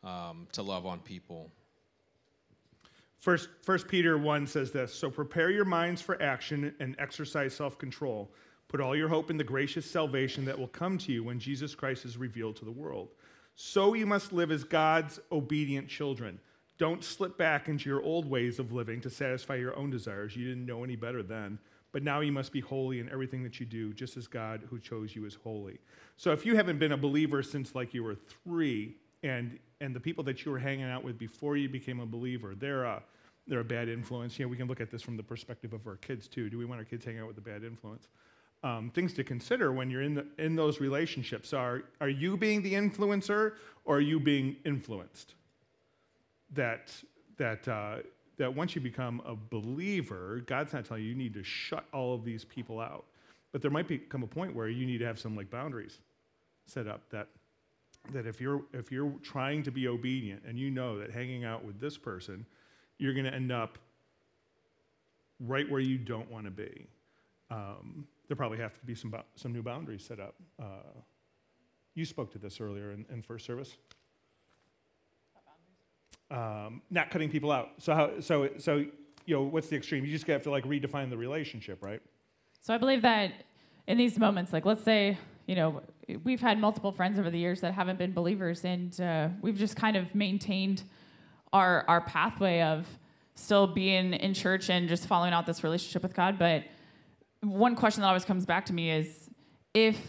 [0.03, 1.49] um, to love on people.
[3.19, 7.77] First, First Peter 1 says this So prepare your minds for action and exercise self
[7.77, 8.31] control
[8.71, 11.75] Put all your hope in the gracious salvation that will come to you when Jesus
[11.75, 13.09] Christ is revealed to the world.
[13.53, 16.39] So you must live as God's obedient children.
[16.77, 20.37] Don't slip back into your old ways of living to satisfy your own desires.
[20.37, 21.59] You didn't know any better then.
[21.91, 24.79] But now you must be holy in everything that you do, just as God who
[24.79, 25.79] chose you is holy.
[26.15, 29.99] So if you haven't been a believer since like you were three, and and the
[29.99, 33.03] people that you were hanging out with before you became a believer, they're a
[33.47, 34.39] they're a bad influence.
[34.39, 36.49] You know, we can look at this from the perspective of our kids too.
[36.49, 38.07] Do we want our kids hanging out with a bad influence?
[38.63, 42.61] um, things to consider when you're in, the, in those relationships are are you being
[42.61, 43.53] the influencer
[43.85, 45.35] or are you being influenced
[46.53, 46.91] that
[47.37, 47.97] that uh,
[48.37, 52.13] that once you become a believer god's not telling you you need to shut all
[52.13, 53.05] of these people out
[53.51, 55.99] but there might become a point where you need to have some like boundaries
[56.65, 57.27] set up that
[58.11, 61.63] that if you're if you're trying to be obedient and you know that hanging out
[61.63, 62.45] with this person
[62.97, 63.77] you're going to end up
[65.39, 66.87] right where you don't want to be
[67.51, 70.35] um, there probably have to be some, some new boundaries set up.
[70.57, 71.01] Uh,
[71.95, 73.75] you spoke to this earlier in, in first service.
[76.31, 77.71] Um, not cutting people out.
[77.79, 78.21] So how?
[78.21, 78.85] So so
[79.25, 80.05] you know, what's the extreme?
[80.05, 82.01] You just have to like redefine the relationship, right?
[82.61, 83.33] So I believe that
[83.87, 85.81] in these moments, like let's say you know
[86.23, 89.75] we've had multiple friends over the years that haven't been believers, and uh, we've just
[89.75, 90.83] kind of maintained
[91.53, 92.87] our our pathway of
[93.35, 96.63] still being in church and just following out this relationship with God, but
[97.41, 99.29] one question that always comes back to me is
[99.73, 99.99] if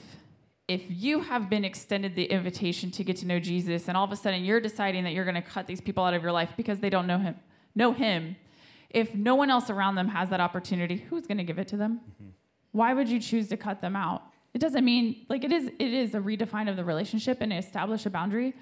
[0.69, 4.13] if you have been extended the invitation to get to know Jesus and all of
[4.13, 6.53] a sudden you're deciding that you're going to cut these people out of your life
[6.57, 7.35] because they don't know him
[7.75, 8.37] know him
[8.91, 11.77] if no one else around them has that opportunity who's going to give it to
[11.77, 12.01] them?
[12.15, 12.31] Mm-hmm.
[12.73, 14.23] why would you choose to cut them out
[14.55, 18.07] it doesn't mean like it is it is a redefine of the relationship and establish
[18.07, 18.55] a boundary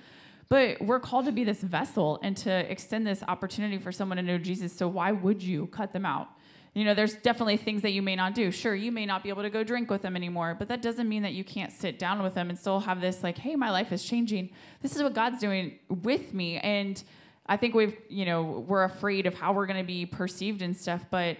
[0.48, 4.22] but we're called to be this vessel and to extend this opportunity for someone to
[4.22, 6.28] know Jesus so why would you cut them out
[6.74, 8.52] you know, there's definitely things that you may not do.
[8.52, 11.08] Sure, you may not be able to go drink with them anymore, but that doesn't
[11.08, 13.70] mean that you can't sit down with them and still have this, like, hey, my
[13.70, 14.50] life is changing.
[14.80, 16.58] This is what God's doing with me.
[16.58, 17.02] And
[17.46, 20.76] I think we've, you know, we're afraid of how we're going to be perceived and
[20.76, 21.38] stuff, but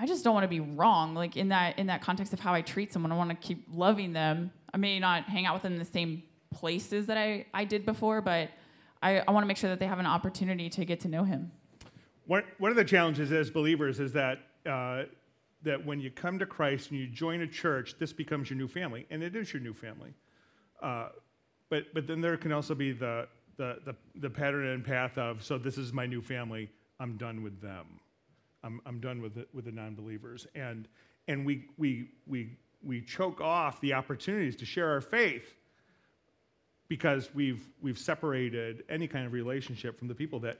[0.00, 1.14] I just don't want to be wrong.
[1.14, 3.66] Like in that in that context of how I treat someone, I want to keep
[3.72, 4.52] loving them.
[4.72, 6.22] I may not hang out with them in the same
[6.54, 8.50] places that I, I did before, but
[9.02, 11.24] I, I want to make sure that they have an opportunity to get to know
[11.24, 11.50] him.
[12.26, 15.04] One, one of the challenges as believers is that uh,
[15.62, 18.68] that when you come to Christ and you join a church, this becomes your new
[18.68, 20.14] family, and it is your new family.
[20.80, 21.08] Uh,
[21.70, 25.42] but but then there can also be the, the the the pattern and path of
[25.42, 26.70] so this is my new family.
[27.00, 27.86] I'm done with them.
[28.62, 30.88] I'm I'm done with the, with the non-believers, and
[31.26, 35.54] and we we we we choke off the opportunities to share our faith
[36.88, 40.58] because we've we've separated any kind of relationship from the people that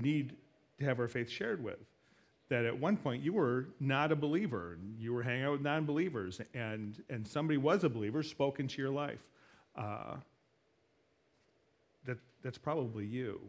[0.00, 0.36] need
[0.78, 1.78] to have our faith shared with
[2.50, 4.76] that at one point you were not a believer.
[4.98, 8.82] You were hanging out with non believers, and, and somebody was a believer, spoke into
[8.82, 9.24] your life.
[9.76, 10.16] Uh,
[12.04, 13.40] that that's probably you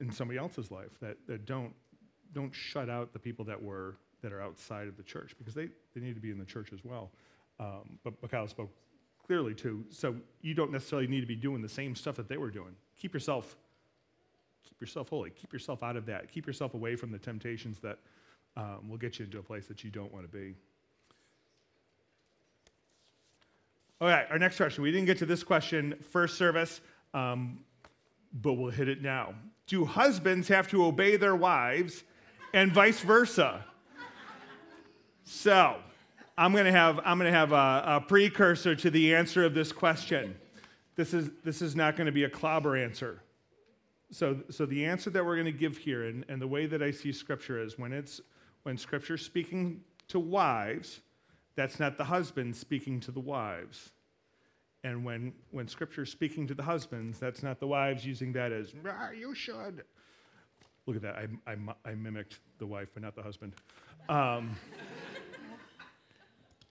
[0.00, 1.72] in somebody else's life that, that don't
[2.34, 5.68] don't shut out the people that were that are outside of the church because they,
[5.94, 7.10] they need to be in the church as well.
[7.58, 8.70] Um, but Mikhail spoke
[9.26, 9.84] clearly too.
[9.90, 12.74] So you don't necessarily need to be doing the same stuff that they were doing.
[12.98, 13.56] Keep yourself
[14.68, 15.30] keep yourself holy.
[15.30, 16.30] Keep yourself out of that.
[16.30, 17.98] Keep yourself away from the temptations that
[18.56, 20.54] um, will get you into a place that you don't want to be.
[24.00, 24.82] All right, our next question.
[24.82, 26.80] We didn't get to this question first service,
[27.14, 27.60] um,
[28.32, 29.34] but we'll hit it now.
[29.66, 32.02] Do husbands have to obey their wives
[32.52, 33.64] and vice versa?
[35.24, 35.76] So,
[36.36, 39.54] I'm going to have, I'm going to have a, a precursor to the answer of
[39.54, 40.34] this question.
[40.96, 43.22] This is, this is not going to be a clobber answer.
[44.10, 46.82] So, so the answer that we're going to give here, and, and the way that
[46.82, 48.20] I see Scripture is when it's
[48.62, 51.00] when Scripture's speaking to wives,
[51.56, 53.90] that's not the husband speaking to the wives.
[54.84, 58.72] And when, when Scripture's speaking to the husbands, that's not the wives using that as,
[59.16, 59.84] you should.
[60.86, 61.16] Look at that.
[61.16, 61.56] I, I,
[61.90, 63.54] I mimicked the wife, but not the husband.
[64.08, 64.56] Um,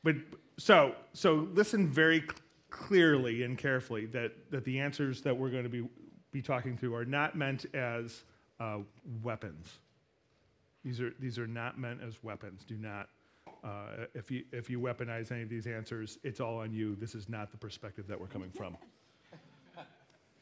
[0.03, 0.15] but
[0.57, 2.23] so, so listen very
[2.69, 5.87] clearly and carefully that, that the answers that we're going to be,
[6.31, 8.23] be talking through are not meant as
[8.59, 8.79] uh,
[9.23, 9.79] weapons.
[10.83, 12.63] These are, these are not meant as weapons.
[12.65, 13.07] Do not
[13.63, 16.95] uh, if, you, if you weaponize any of these answers, it's all on you.
[16.95, 18.75] This is not the perspective that we're coming from.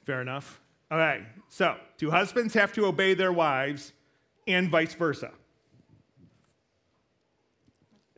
[0.06, 0.62] Fair enough?
[0.92, 3.94] All right, so do husbands have to obey their wives
[4.48, 5.32] and vice versa?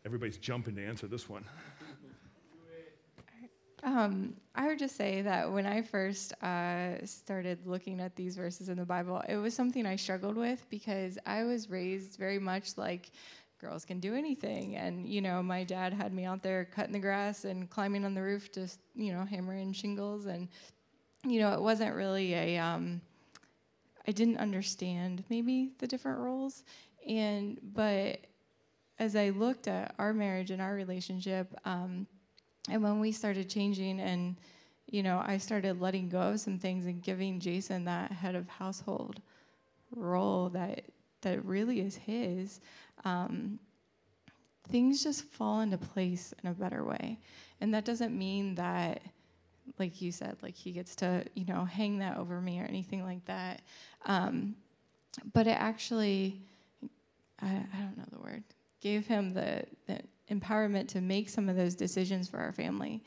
[0.05, 1.43] Everybody's jumping to answer this one.
[3.84, 8.69] Um, I would just say that when I first uh, started looking at these verses
[8.69, 12.77] in the Bible, it was something I struggled with because I was raised very much
[12.77, 13.10] like
[13.60, 14.75] girls can do anything.
[14.75, 18.13] And, you know, my dad had me out there cutting the grass and climbing on
[18.13, 20.27] the roof, just, you know, hammering shingles.
[20.27, 20.47] And,
[21.25, 23.01] you know, it wasn't really a, um,
[24.07, 26.63] I didn't understand maybe the different roles.
[27.07, 28.19] And, but
[28.99, 32.07] as I looked at our marriage and our relationship, um,
[32.69, 34.36] and when we started changing and,
[34.88, 38.47] you know, I started letting go of some things and giving Jason that head of
[38.47, 39.21] household
[39.95, 40.84] role that
[41.21, 42.62] that really is his,
[43.05, 43.60] um,
[44.69, 47.19] things just fall into place in a better way.
[47.60, 49.01] And that doesn't mean that,
[49.79, 53.03] like you said, like he gets to, you know, hang that over me or anything
[53.03, 53.62] like that.
[54.05, 54.55] Um,
[55.34, 56.41] but it actually,
[57.41, 58.43] I, I, don't know the word,
[58.81, 63.03] gave him the, the empowerment to make some of those decisions for our family.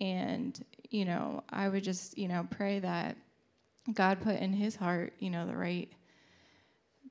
[0.00, 3.16] And, you know, I would just, you know, pray that
[3.92, 5.90] God put in his heart, you know, the right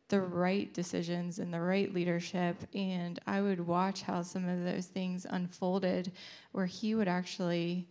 [0.10, 2.56] the right decisions and the right leadership.
[2.74, 6.12] And I would watch how some of those things unfolded,
[6.52, 7.88] where he would actually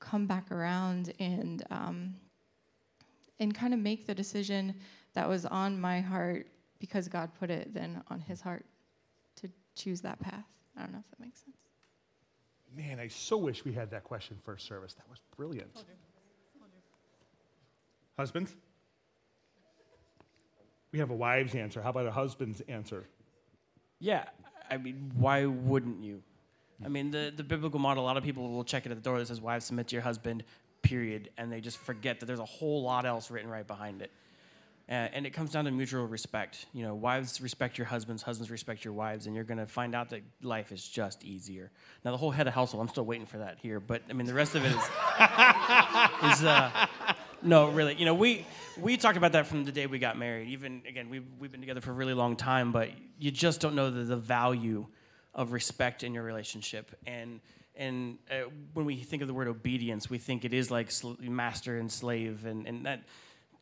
[0.00, 2.14] come back around and um,
[3.38, 4.74] and kind of make the decision
[5.14, 6.46] that was on my heart
[6.78, 8.64] because God put it then on his heart
[9.36, 10.46] to choose that path.
[10.76, 11.56] I don't know if that makes sense.
[12.76, 14.94] Man, I so wish we had that question first service.
[14.94, 15.84] That was brilliant.
[18.16, 18.54] Husbands?
[20.92, 21.82] we have a wife's answer.
[21.82, 23.06] How about a husband's answer?
[23.98, 24.24] Yeah,
[24.70, 26.22] I mean, why wouldn't you?
[26.84, 29.02] I mean, the, the biblical model, a lot of people will check it at the
[29.02, 30.44] door that says, Wives, submit to your husband,
[30.82, 31.30] period.
[31.36, 34.10] And they just forget that there's a whole lot else written right behind it.
[34.88, 36.66] Uh, and it comes down to mutual respect.
[36.72, 39.94] You know, wives respect your husbands, husbands respect your wives, and you're going to find
[39.94, 41.70] out that life is just easier.
[42.04, 44.26] Now, the whole head of household, I'm still waiting for that here, but I mean,
[44.26, 44.74] the rest of it is,
[46.32, 46.86] is uh,
[47.40, 47.94] no, really.
[47.94, 48.44] You know, we
[48.80, 50.48] we talked about that from the day we got married.
[50.48, 52.90] Even again, we've we've been together for a really long time, but
[53.20, 54.86] you just don't know the, the value
[55.40, 56.94] of respect in your relationship.
[57.06, 57.40] And
[57.74, 61.14] and uh, when we think of the word obedience, we think it is like sl-
[61.20, 63.04] master and slave, and and that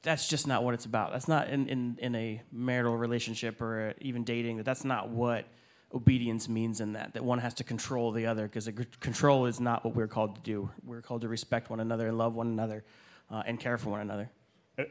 [0.02, 1.12] that's just not what it's about.
[1.12, 4.56] That's not in in, in a marital relationship or even dating.
[4.56, 5.46] That that's not what
[5.94, 8.68] obedience means in that that one has to control the other because
[9.00, 12.18] control is not what we're called to do we're called to respect one another and
[12.18, 12.84] love one another
[13.30, 14.30] uh, and care for one another.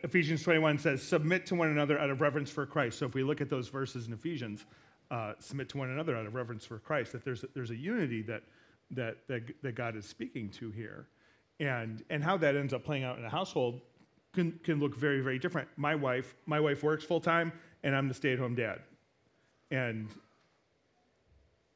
[0.03, 2.99] Ephesians 21 says, submit to one another out of reverence for Christ.
[2.99, 4.65] So if we look at those verses in Ephesians,
[5.11, 8.21] uh, submit to one another out of reverence for Christ, that there's, there's a unity
[8.23, 8.43] that,
[8.91, 11.07] that, that, that God is speaking to here.
[11.59, 13.81] And, and how that ends up playing out in a household
[14.33, 15.67] can, can look very, very different.
[15.77, 17.51] My wife, my wife works full time,
[17.83, 18.79] and I'm the stay at home dad.
[19.71, 20.09] And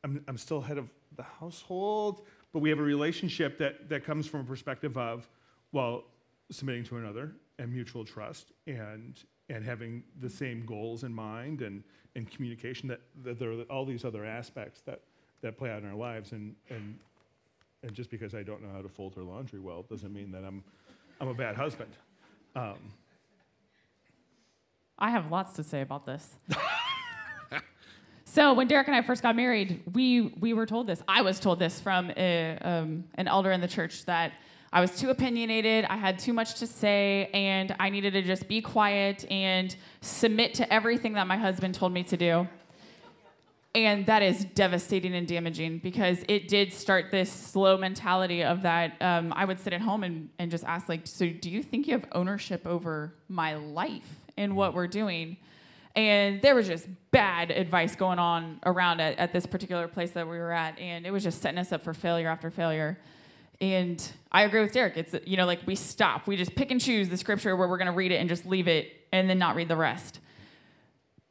[0.04, 2.22] I'm, I'm still head of the household,
[2.54, 5.28] but we have a relationship that, that comes from a perspective of,
[5.72, 6.04] well,
[6.52, 11.84] submitting to another and mutual trust and and having the same goals in mind and,
[12.16, 15.02] and communication that, that there are all these other aspects that,
[15.42, 16.98] that play out in our lives and, and
[17.84, 20.44] and just because I don't know how to fold her laundry well doesn't mean that
[20.44, 20.64] I'm
[21.20, 21.92] I'm a bad husband.
[24.98, 26.38] I have lots to say about this.
[28.26, 31.02] so when Derek and I first got married, we we were told this.
[31.08, 34.34] I was told this from a, um, an elder in the church that
[34.74, 35.84] I was too opinionated.
[35.86, 40.54] I had too much to say, and I needed to just be quiet and submit
[40.56, 42.48] to everything that my husband told me to do.
[43.76, 49.02] And that is devastating and damaging because it did start this slow mentality of that.
[49.02, 51.88] Um, I would sit at home and, and just ask, like, so do you think
[51.88, 55.38] you have ownership over my life and what we're doing?
[55.96, 60.28] And there was just bad advice going on around at, at this particular place that
[60.28, 60.80] we were at.
[60.80, 62.98] And it was just setting us up for failure after failure.
[63.62, 64.98] And I agree with Derek.
[64.98, 67.78] It's, you know, like we stop, we just pick and choose the scripture where we're
[67.78, 70.20] going to read it and just leave it and then not read the rest.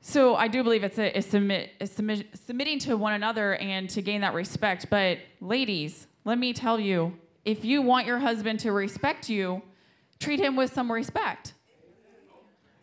[0.00, 3.90] So I do believe it's a, a submit, a submit, submitting to one another and
[3.90, 4.86] to gain that respect.
[4.88, 9.62] But ladies, let me tell you, if you want your husband to respect you,
[10.20, 11.54] treat him with some respect.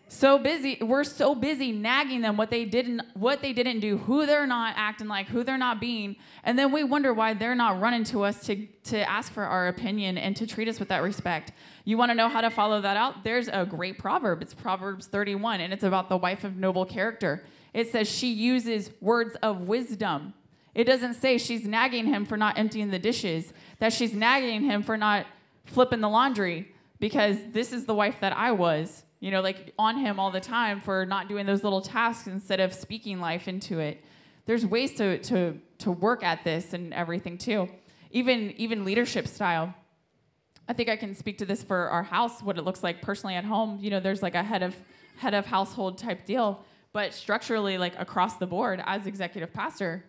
[0.09, 4.25] So busy, we're so busy nagging them what they didn't, what they didn't do, who
[4.25, 7.81] they're not acting like, who they're not being, and then we wonder why they're not
[7.81, 11.03] running to us to to ask for our opinion and to treat us with that
[11.03, 11.51] respect.
[11.83, 13.25] You want to know how to follow that out?
[13.25, 14.41] There's a great proverb.
[14.41, 17.43] It's Proverbs 31, and it's about the wife of noble character.
[17.73, 20.33] It says she uses words of wisdom.
[20.73, 24.83] It doesn't say she's nagging him for not emptying the dishes, that she's nagging him
[24.83, 25.25] for not
[25.65, 29.97] flipping the laundry, because this is the wife that I was, you know, like on
[29.97, 33.79] him all the time for not doing those little tasks instead of speaking life into
[33.79, 34.03] it.
[34.45, 37.69] There's ways to, to, to work at this and everything too.
[38.11, 39.73] Even, even leadership style.
[40.69, 43.35] I think I can speak to this for our house, what it looks like personally
[43.35, 43.79] at home.
[43.81, 44.75] You know, there's like a head of
[45.17, 46.63] head of household type deal,
[46.93, 50.05] but structurally, like across the board, as executive pastor,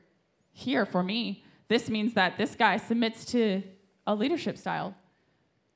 [0.53, 3.63] here for me, this means that this guy submits to
[4.07, 4.95] a leadership style,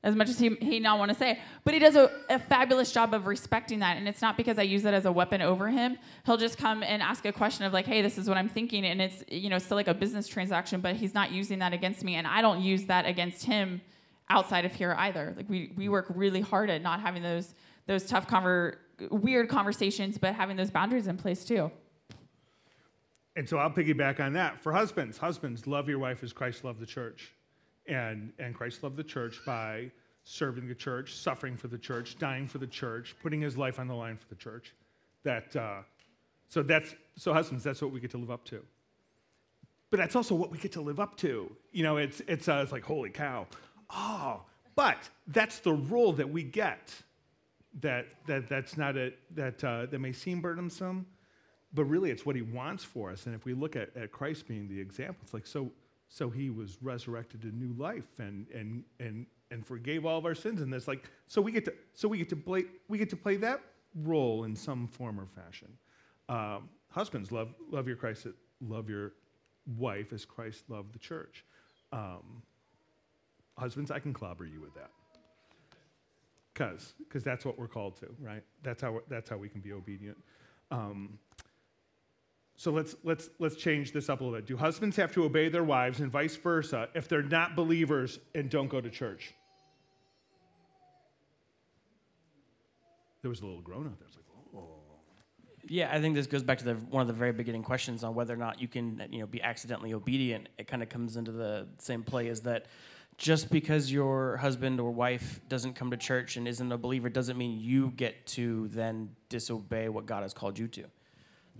[0.03, 2.91] as much as he he not want to say, but he does a, a fabulous
[2.91, 5.69] job of respecting that, and it's not because I use that as a weapon over
[5.69, 5.97] him.
[6.25, 8.85] He'll just come and ask a question of like, hey, this is what I'm thinking,
[8.85, 12.03] and it's you know still like a business transaction, but he's not using that against
[12.03, 13.81] me, and I don't use that against him
[14.29, 15.33] outside of here either.
[15.37, 17.53] Like we we work really hard at not having those
[17.87, 18.75] those tough conver-
[19.09, 21.71] weird conversations, but having those boundaries in place too.
[23.35, 24.59] And so I'll piggyback on that.
[24.59, 27.33] For husbands, husbands, love your wife as Christ loved the church.
[27.87, 29.91] And, and Christ loved the church by
[30.23, 33.87] serving the church, suffering for the church, dying for the church, putting his life on
[33.87, 34.73] the line for the church.
[35.23, 35.81] That, uh,
[36.47, 38.63] so that's, so husbands, that's what we get to live up to.
[39.89, 41.55] But that's also what we get to live up to.
[41.71, 43.47] You know, it's, it's, uh, it's like, holy cow.
[43.89, 44.41] Oh,
[44.75, 46.93] but that's the role that we get.
[47.81, 51.05] That, that, that's not a, that, uh, that may seem burdensome,
[51.73, 53.25] but really it's what he wants for us.
[53.25, 55.71] And if we look at, at Christ being the example, it's like, so,
[56.13, 60.35] so he was resurrected to new life and, and, and, and forgave all of our
[60.35, 60.61] sins.
[60.61, 63.15] And that's like, so we get to, so we get to play, we get to
[63.15, 63.61] play that
[63.95, 65.69] role in some form or fashion.
[66.29, 68.27] Um, husbands, love, love your Christ,
[68.61, 69.13] love your
[69.75, 71.45] wife as Christ loved the church.
[71.91, 72.43] Um,
[73.57, 74.91] husbands, I can clobber you with that.
[76.53, 78.43] Because that's what we're called to, right?
[78.61, 80.19] That's how, that's how we can be obedient.
[80.69, 81.17] Um,
[82.55, 84.45] so let's, let's, let's change this up a little bit.
[84.45, 88.49] Do husbands have to obey their wives and vice versa if they're not believers and
[88.49, 89.33] don't go to church?
[93.21, 94.07] There was a little groan out there.
[94.07, 94.25] It's like,
[94.55, 94.67] oh.
[95.67, 98.13] Yeah, I think this goes back to the, one of the very beginning questions on
[98.13, 100.49] whether or not you can, you know, be accidentally obedient.
[100.57, 102.67] It kind of comes into the same play is that
[103.17, 107.37] just because your husband or wife doesn't come to church and isn't a believer doesn't
[107.37, 110.83] mean you get to then disobey what God has called you to.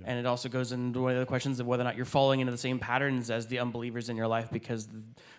[0.06, 2.40] And it also goes into one of the questions of whether or not you're falling
[2.40, 4.90] into the same patterns as the unbelievers in your life because,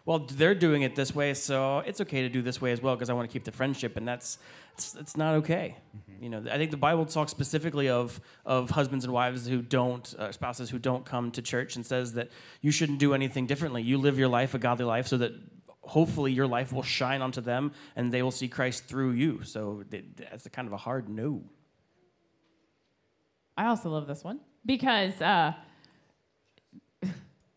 [0.06, 2.94] well, they're doing it this way, so it's okay to do this way as well
[2.94, 4.38] because I want to keep the friendship, and that's
[4.74, 5.76] it's, it's not okay.
[6.20, 10.14] You know, I think the Bible talks specifically of of husbands and wives who don't,
[10.18, 12.30] uh, spouses who don't come to church, and says that
[12.60, 13.82] you shouldn't do anything differently.
[13.82, 15.32] You live your life a godly life so that
[15.86, 19.42] hopefully your life will shine onto them and they will see Christ through you.
[19.42, 21.42] So that's a kind of a hard no.
[23.56, 25.52] I also love this one because uh,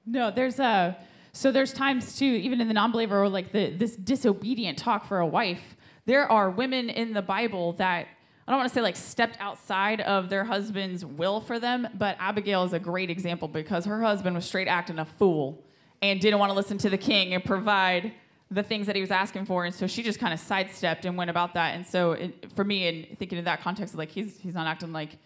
[0.06, 0.98] no, there's a
[1.34, 5.20] so there's times too, even in the non-believer or like the this disobedient talk for
[5.20, 5.76] a wife.
[6.06, 8.08] There are women in the Bible that
[8.48, 12.16] I don't want to say like stepped outside of their husband's will for them, but
[12.20, 15.64] Abigail is a great example because her husband was straight acting a fool
[16.02, 18.14] and didn't want to listen to the king and provide
[18.50, 21.18] the things that he was asking for, and so she just kind of sidestepped and
[21.18, 21.76] went about that.
[21.76, 24.94] And so, it, for me, and thinking in that context, like he's he's not acting
[24.94, 25.18] like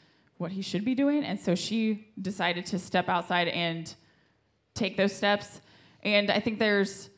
[0.42, 3.96] what he should be doing, and so she decided to step outside and
[4.74, 5.62] take those steps.
[6.04, 7.10] And I think there's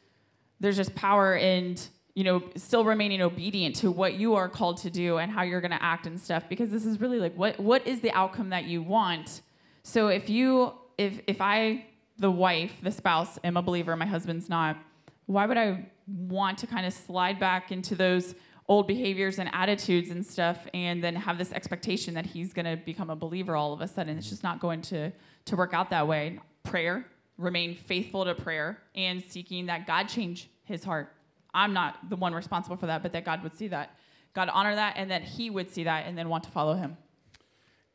[0.60, 1.78] there's just power in
[2.16, 5.62] you know, still remaining obedient to what you are called to do and how you're
[5.62, 8.50] going to act and stuff because this is really like what what is the outcome
[8.50, 9.42] that you want.
[9.82, 11.86] So if you if if I
[12.18, 14.78] the wife, the spouse am a believer, my husband's not,
[15.26, 18.36] why would I want to kind of slide back into those
[18.68, 22.78] old behaviors and attitudes and stuff and then have this expectation that he's going to
[22.86, 24.18] become a believer all of a sudden.
[24.18, 25.12] It's just not going to
[25.46, 26.40] to work out that way.
[26.64, 27.06] Prayer
[27.38, 31.12] remain faithful to prayer and seeking that god change his heart.
[31.54, 33.98] I'm not the one responsible for that but that god would see that.
[34.34, 36.98] God honor that and that he would see that and then want to follow him.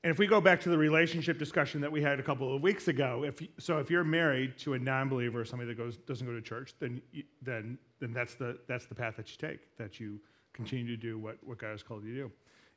[0.05, 2.63] And if we go back to the relationship discussion that we had a couple of
[2.63, 6.25] weeks ago, if so, if you're married to a non-believer or somebody that goes doesn't
[6.25, 7.03] go to church, then
[7.43, 9.77] then then that's the that's the path that you take.
[9.77, 10.21] That you
[10.59, 12.33] continue to do what what God has called you to do.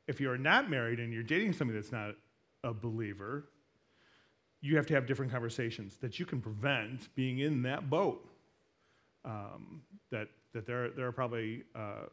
[0.06, 2.14] If you're not married and you're dating somebody that's not
[2.64, 3.48] a believer,
[4.60, 8.24] you have to have different conversations that you can prevent being in that boat.
[9.24, 12.06] Um, that that there there are probably uh,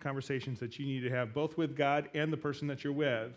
[0.00, 3.32] conversations that you need to have both with God and the person that you're with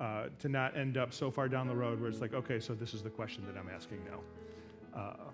[0.00, 2.74] uh, to not end up so far down the road where it's like, okay, so
[2.74, 4.20] this is the question that I'm asking now.
[4.98, 5.30] Uh,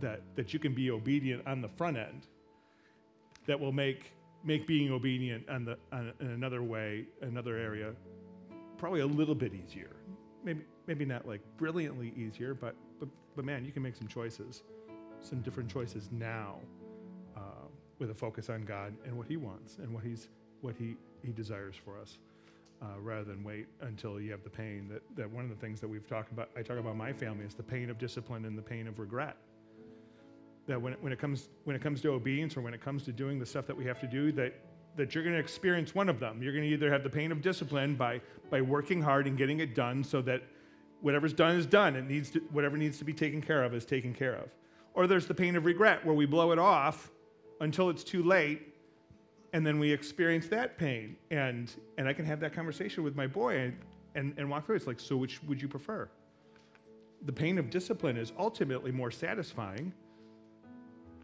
[0.00, 2.26] that, that you can be obedient on the front end,
[3.46, 4.12] that will make,
[4.44, 5.76] make being obedient the,
[6.20, 7.92] in another way, another area,
[8.76, 9.96] probably a little bit easier.
[10.44, 14.62] Maybe, maybe not like brilliantly easier, but, but, but man, you can make some choices,
[15.20, 16.58] some different choices now
[17.36, 17.66] uh,
[17.98, 20.28] with a focus on God and what He wants and what, he's,
[20.60, 22.18] what he, he desires for us
[22.80, 24.88] uh, rather than wait until you have the pain.
[24.88, 27.44] That, that one of the things that we've talked about, I talk about my family,
[27.44, 29.36] is the pain of discipline and the pain of regret.
[30.68, 33.02] That when it, when it, comes, when it comes to obedience or when it comes
[33.04, 34.54] to doing the stuff that we have to do, that,
[34.96, 36.42] that you're going to experience one of them.
[36.42, 39.58] You're going to either have the pain of discipline by, by working hard and getting
[39.58, 40.42] it done so that
[41.00, 41.96] whatever's done is done.
[41.96, 44.50] It needs to, whatever needs to be taken care of is taken care of.
[44.94, 47.10] Or there's the pain of regret where we blow it off
[47.60, 48.74] until it's too late
[49.52, 53.26] and then we experience that pain and and i can have that conversation with my
[53.26, 53.76] boy and
[54.14, 56.08] and, and walk through it's like so which would you prefer
[57.24, 59.92] the pain of discipline is ultimately more satisfying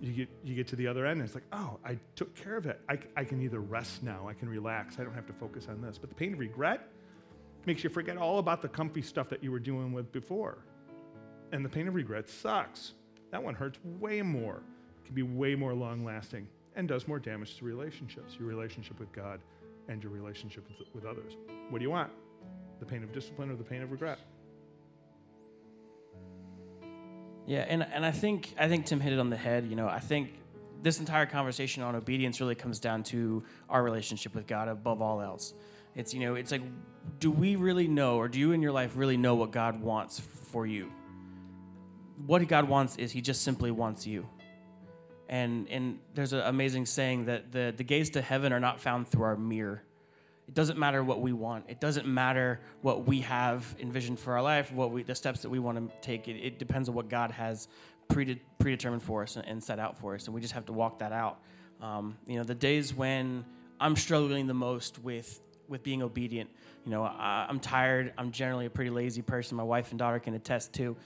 [0.00, 2.56] you get you get to the other end and it's like oh i took care
[2.56, 5.32] of it I, I can either rest now i can relax i don't have to
[5.32, 6.88] focus on this but the pain of regret
[7.66, 10.58] makes you forget all about the comfy stuff that you were dealing with before
[11.52, 12.94] and the pain of regret sucks
[13.30, 14.62] that one hurts way more
[15.02, 18.98] it can be way more long lasting and does more damage to relationships, your relationship
[18.98, 19.40] with God
[19.88, 21.36] and your relationship with, with others.
[21.70, 22.10] What do you want?
[22.80, 24.18] The pain of discipline or the pain of regret?
[27.46, 29.66] Yeah, and, and I think I think Tim hit it on the head.
[29.66, 30.30] You know, I think
[30.82, 35.20] this entire conversation on obedience really comes down to our relationship with God above all
[35.20, 35.54] else.
[35.94, 36.62] It's you know, it's like,
[37.20, 40.20] do we really know, or do you in your life really know what God wants
[40.20, 40.90] for you?
[42.26, 44.26] What God wants is He just simply wants you.
[45.28, 49.08] And and there's an amazing saying that the the gates to heaven are not found
[49.08, 49.82] through our mirror.
[50.46, 51.64] It doesn't matter what we want.
[51.68, 55.48] It doesn't matter what we have envisioned for our life, what we the steps that
[55.48, 56.28] we want to take.
[56.28, 57.68] It, it depends on what God has
[58.08, 60.98] prede- predetermined for us and, set out for us, and we just have to walk
[60.98, 61.40] that out.
[61.80, 63.44] Um, you know, the days when
[63.80, 66.50] I'm struggling the most with with being obedient.
[66.84, 68.12] You know, I, I'm tired.
[68.18, 69.56] I'm generally a pretty lazy person.
[69.56, 70.96] My wife and daughter can attest to,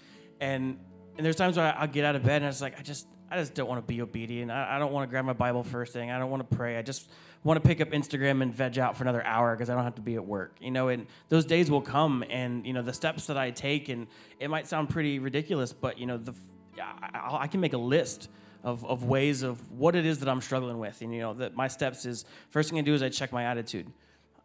[0.41, 0.79] and
[1.17, 3.07] and there's times where I, I'll get out of bed and it's like I just
[3.31, 4.51] I just don't want to be obedient.
[4.51, 6.11] I, I don't want to grab my Bible first thing.
[6.11, 6.77] I don't want to pray.
[6.77, 7.11] I just
[7.45, 9.95] want to pick up Instagram and veg out for another hour because I don't have
[9.97, 10.57] to be at work.
[10.61, 13.89] You know, and those days will come, and you know the steps that I take,
[13.89, 14.07] and
[14.39, 16.35] it might sound pretty ridiculous, but you know the
[16.81, 18.29] I, I can make a list
[18.65, 21.55] of, of ways of what it is that I'm struggling with, and you know that
[21.55, 23.91] my steps is first thing I do is I check my attitude.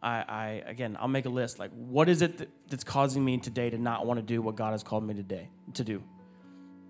[0.02, 3.38] I, I again I'll make a list like what is it that, that's causing me
[3.38, 6.02] today to not want to do what God has called me today to do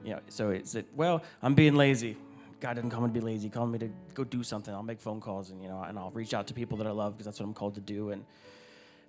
[0.05, 2.17] you know, so it's it, well, I'm being lazy.
[2.65, 3.49] God didn't call me to be lazy.
[3.49, 4.73] He called me to go do something.
[4.73, 6.93] I'll make phone calls and you know, and I'll reach out to people that I
[6.93, 8.09] love because that's what I'm called to do.
[8.09, 8.25] And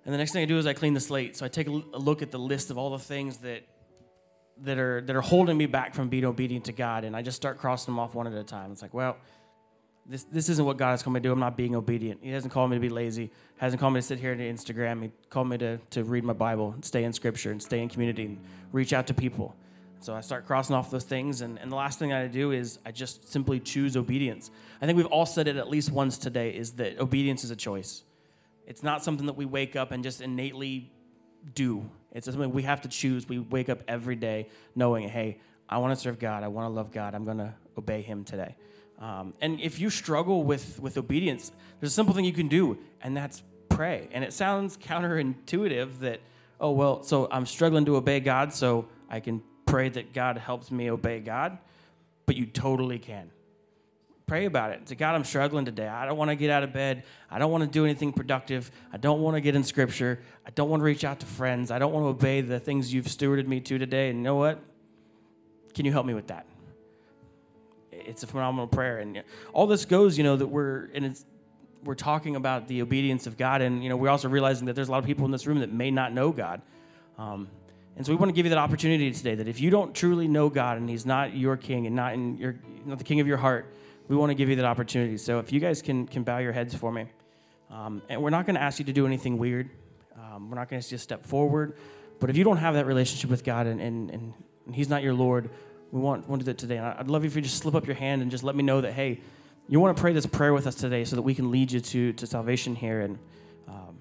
[0.04, 1.38] and the next thing I do is I clean the slate.
[1.38, 3.62] So I take a, look at the list of all the things that
[4.64, 7.36] that are that are holding me back from being obedient to God, and I just
[7.36, 8.72] start crossing them off one at a time.
[8.72, 9.16] It's like, well,
[10.04, 11.32] this this isn't what God has called me to do.
[11.32, 12.20] I'm not being obedient.
[12.22, 13.24] He hasn't called me to be lazy.
[13.24, 15.02] He Hasn't called me to sit here on Instagram.
[15.02, 17.88] He called me to to read my Bible, and stay in Scripture, and stay in
[17.88, 18.38] community, and
[18.70, 19.56] reach out to people.
[20.06, 22.78] So I start crossing off those things, and, and the last thing I do is
[22.86, 24.52] I just simply choose obedience.
[24.80, 27.56] I think we've all said it at least once today is that obedience is a
[27.56, 28.04] choice.
[28.68, 30.92] It's not something that we wake up and just innately
[31.56, 31.90] do.
[32.12, 33.28] It's something we have to choose.
[33.28, 36.44] We wake up every day knowing, hey, I want to serve God.
[36.44, 37.16] I want to love God.
[37.16, 38.54] I'm going to obey Him today.
[39.00, 41.50] Um, and if you struggle with, with obedience,
[41.80, 44.08] there's a simple thing you can do, and that's pray.
[44.12, 46.20] And it sounds counterintuitive that,
[46.60, 50.70] oh, well, so I'm struggling to obey God, so I can pray that God helps
[50.70, 51.58] me obey God,
[52.24, 53.30] but you totally can.
[54.26, 54.88] Pray about it.
[54.88, 55.86] Say, God, I'm struggling today.
[55.86, 57.04] I don't want to get out of bed.
[57.30, 58.72] I don't want to do anything productive.
[58.92, 60.20] I don't want to get in scripture.
[60.44, 61.70] I don't want to reach out to friends.
[61.70, 64.10] I don't want to obey the things you've stewarded me to today.
[64.10, 64.60] And you know what?
[65.74, 66.46] Can you help me with that?
[67.92, 68.98] It's a phenomenal prayer.
[68.98, 71.24] And all this goes, you know, that we're, and it's,
[71.84, 73.62] we're talking about the obedience of God.
[73.62, 75.60] And, you know, we're also realizing that there's a lot of people in this room
[75.60, 76.62] that may not know God.
[77.16, 77.48] Um,
[77.96, 80.28] and so we want to give you that opportunity today that if you don't truly
[80.28, 83.26] know God and He's not your king and not in your, not the king of
[83.26, 83.72] your heart,
[84.08, 85.16] we want to give you that opportunity.
[85.16, 87.06] So if you guys can, can bow your heads for me.
[87.70, 89.70] Um, and we're not going to ask you to do anything weird.
[90.14, 91.76] Um, we're not going to just step forward.
[92.20, 94.34] But if you don't have that relationship with God and, and, and
[94.72, 95.50] He's not your Lord,
[95.90, 96.76] we want, want to do that today.
[96.76, 98.82] And I'd love if you just slip up your hand and just let me know
[98.82, 99.20] that, hey,
[99.68, 101.80] you want to pray this prayer with us today so that we can lead you
[101.80, 103.00] to, to salvation here.
[103.00, 103.18] And
[103.66, 103.98] um,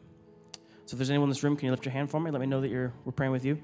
[0.85, 2.29] so if there's anyone in this room, can you lift your hand for me?
[2.29, 3.61] Let me know that you're, we're praying with you.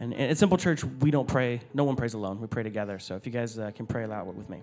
[0.00, 2.40] And, at Simple Church, we don't pray, no one prays alone.
[2.40, 2.98] We pray together.
[2.98, 4.62] So if you guys uh, can pray aloud with me.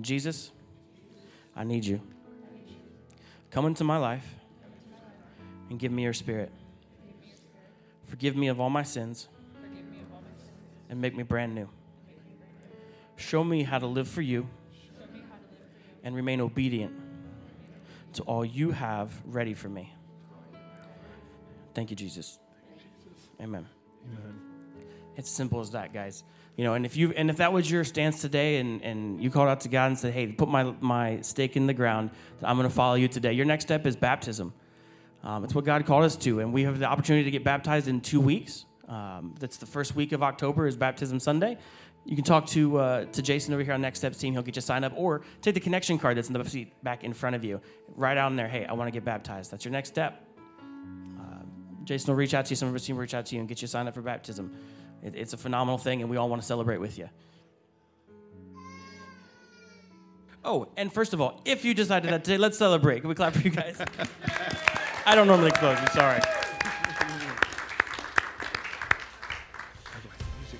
[0.00, 0.52] Jesus,
[1.56, 2.00] I need you.
[3.50, 4.26] Come into my life
[5.70, 6.52] and give me your spirit.
[8.04, 9.28] Forgive me of all my sins
[10.88, 11.68] and make me brand new.
[13.16, 14.48] Show me how to live for you
[16.04, 16.92] and remain obedient
[18.14, 19.92] to all you have ready for me.
[21.74, 22.38] Thank you, Jesus.
[23.40, 23.66] Amen.
[24.06, 24.47] Amen.
[25.18, 26.22] It's simple as that, guys.
[26.56, 29.30] You know, and if you and if that was your stance today and, and you
[29.30, 32.10] called out to God and said, Hey, put my, my stake in the ground,
[32.42, 33.32] I'm gonna follow you today.
[33.32, 34.52] Your next step is baptism.
[35.24, 37.88] Um, it's what God called us to, and we have the opportunity to get baptized
[37.88, 38.64] in two weeks.
[38.86, 41.58] Um, that's the first week of October is Baptism Sunday.
[42.04, 44.34] You can talk to uh, to Jason over here on Next Steps team.
[44.34, 47.02] He'll get you signed up, or take the connection card that's in the seat back
[47.02, 47.60] in front of you.
[47.96, 50.24] right out in there, "Hey, I want to get baptized." That's your next step.
[51.18, 51.42] Uh,
[51.82, 52.56] Jason will reach out to you.
[52.56, 54.02] Some of our team will reach out to you and get you signed up for
[54.02, 54.56] baptism.
[55.02, 57.08] It, it's a phenomenal thing, and we all want to celebrate with you.
[60.44, 63.00] Oh, and first of all, if you decided that today, let's celebrate.
[63.00, 63.80] Can we clap for you guys?
[65.06, 65.78] I don't normally close.
[65.78, 66.20] I'm sorry.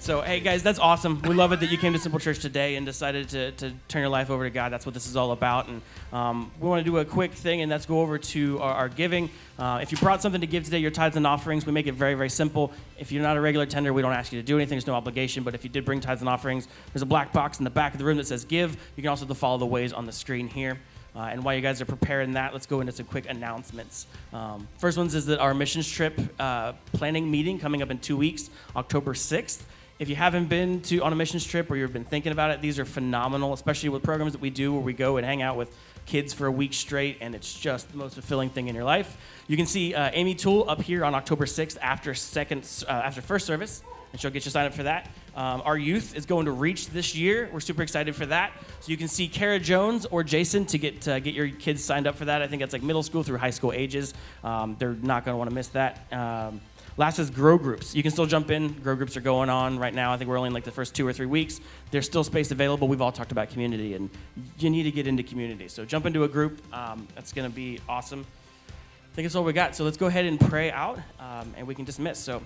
[0.08, 1.20] So, hey guys, that's awesome.
[1.20, 4.00] We love it that you came to Simple Church today and decided to, to turn
[4.00, 4.72] your life over to God.
[4.72, 5.68] That's what this is all about.
[5.68, 5.82] And
[6.14, 8.88] um, we want to do a quick thing, and let's go over to our, our
[8.88, 9.28] giving.
[9.58, 11.92] Uh, if you brought something to give today, your tithes and offerings, we make it
[11.92, 12.72] very, very simple.
[12.98, 14.76] If you're not a regular tender, we don't ask you to do anything.
[14.76, 15.42] There's no obligation.
[15.42, 17.92] But if you did bring tithes and offerings, there's a black box in the back
[17.92, 18.78] of the room that says give.
[18.96, 20.78] You can also follow the ways on the screen here.
[21.14, 24.06] Uh, and while you guys are preparing that, let's go into some quick announcements.
[24.32, 28.16] Um, first ones is that our missions trip uh, planning meeting coming up in two
[28.16, 29.64] weeks, October 6th.
[29.98, 32.60] If you haven't been to on a missions trip or you've been thinking about it,
[32.60, 35.56] these are phenomenal, especially with programs that we do where we go and hang out
[35.56, 35.76] with
[36.06, 39.16] kids for a week straight, and it's just the most fulfilling thing in your life.
[39.48, 43.20] You can see uh, Amy Toole up here on October 6th after second uh, after
[43.20, 43.82] first service,
[44.12, 45.10] and she'll get you signed up for that.
[45.34, 47.50] Um, our youth is going to reach this year.
[47.52, 48.52] We're super excited for that.
[48.80, 52.06] So you can see Kara Jones or Jason to get uh, get your kids signed
[52.06, 52.40] up for that.
[52.40, 54.14] I think that's like middle school through high school ages.
[54.44, 56.06] Um, they're not going to want to miss that.
[56.12, 56.60] Um,
[56.98, 57.94] Last is grow groups.
[57.94, 58.72] You can still jump in.
[58.72, 60.12] Grow groups are going on right now.
[60.12, 61.60] I think we're only in like the first two or three weeks.
[61.92, 62.88] There's still space available.
[62.88, 64.10] We've all talked about community, and
[64.58, 65.68] you need to get into community.
[65.68, 66.60] So jump into a group.
[66.74, 68.26] Um, that's going to be awesome.
[68.68, 69.76] I think that's all we got.
[69.76, 72.18] So let's go ahead and pray out, um, and we can dismiss.
[72.18, 72.42] So,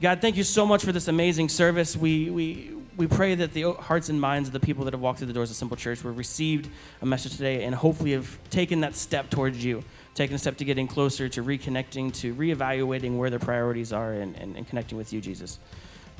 [0.00, 1.96] God, thank you so much for this amazing service.
[1.96, 5.18] We, we, we pray that the hearts and minds of the people that have walked
[5.18, 6.68] through the doors of Simple Church will received
[7.02, 9.84] a message today and hopefully have taken that step towards you
[10.14, 14.36] taking a step to getting closer to reconnecting, to reevaluating where their priorities are and,
[14.36, 15.58] and, and connecting with you, Jesus.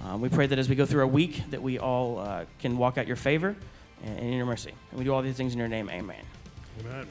[0.04, 2.76] Um, we pray that as we go through our week, that we all uh, can
[2.76, 3.54] walk out your favor
[4.04, 4.72] and in your mercy.
[4.90, 5.88] And we do all these things in your name.
[5.90, 6.24] Amen.
[6.80, 7.06] Amen.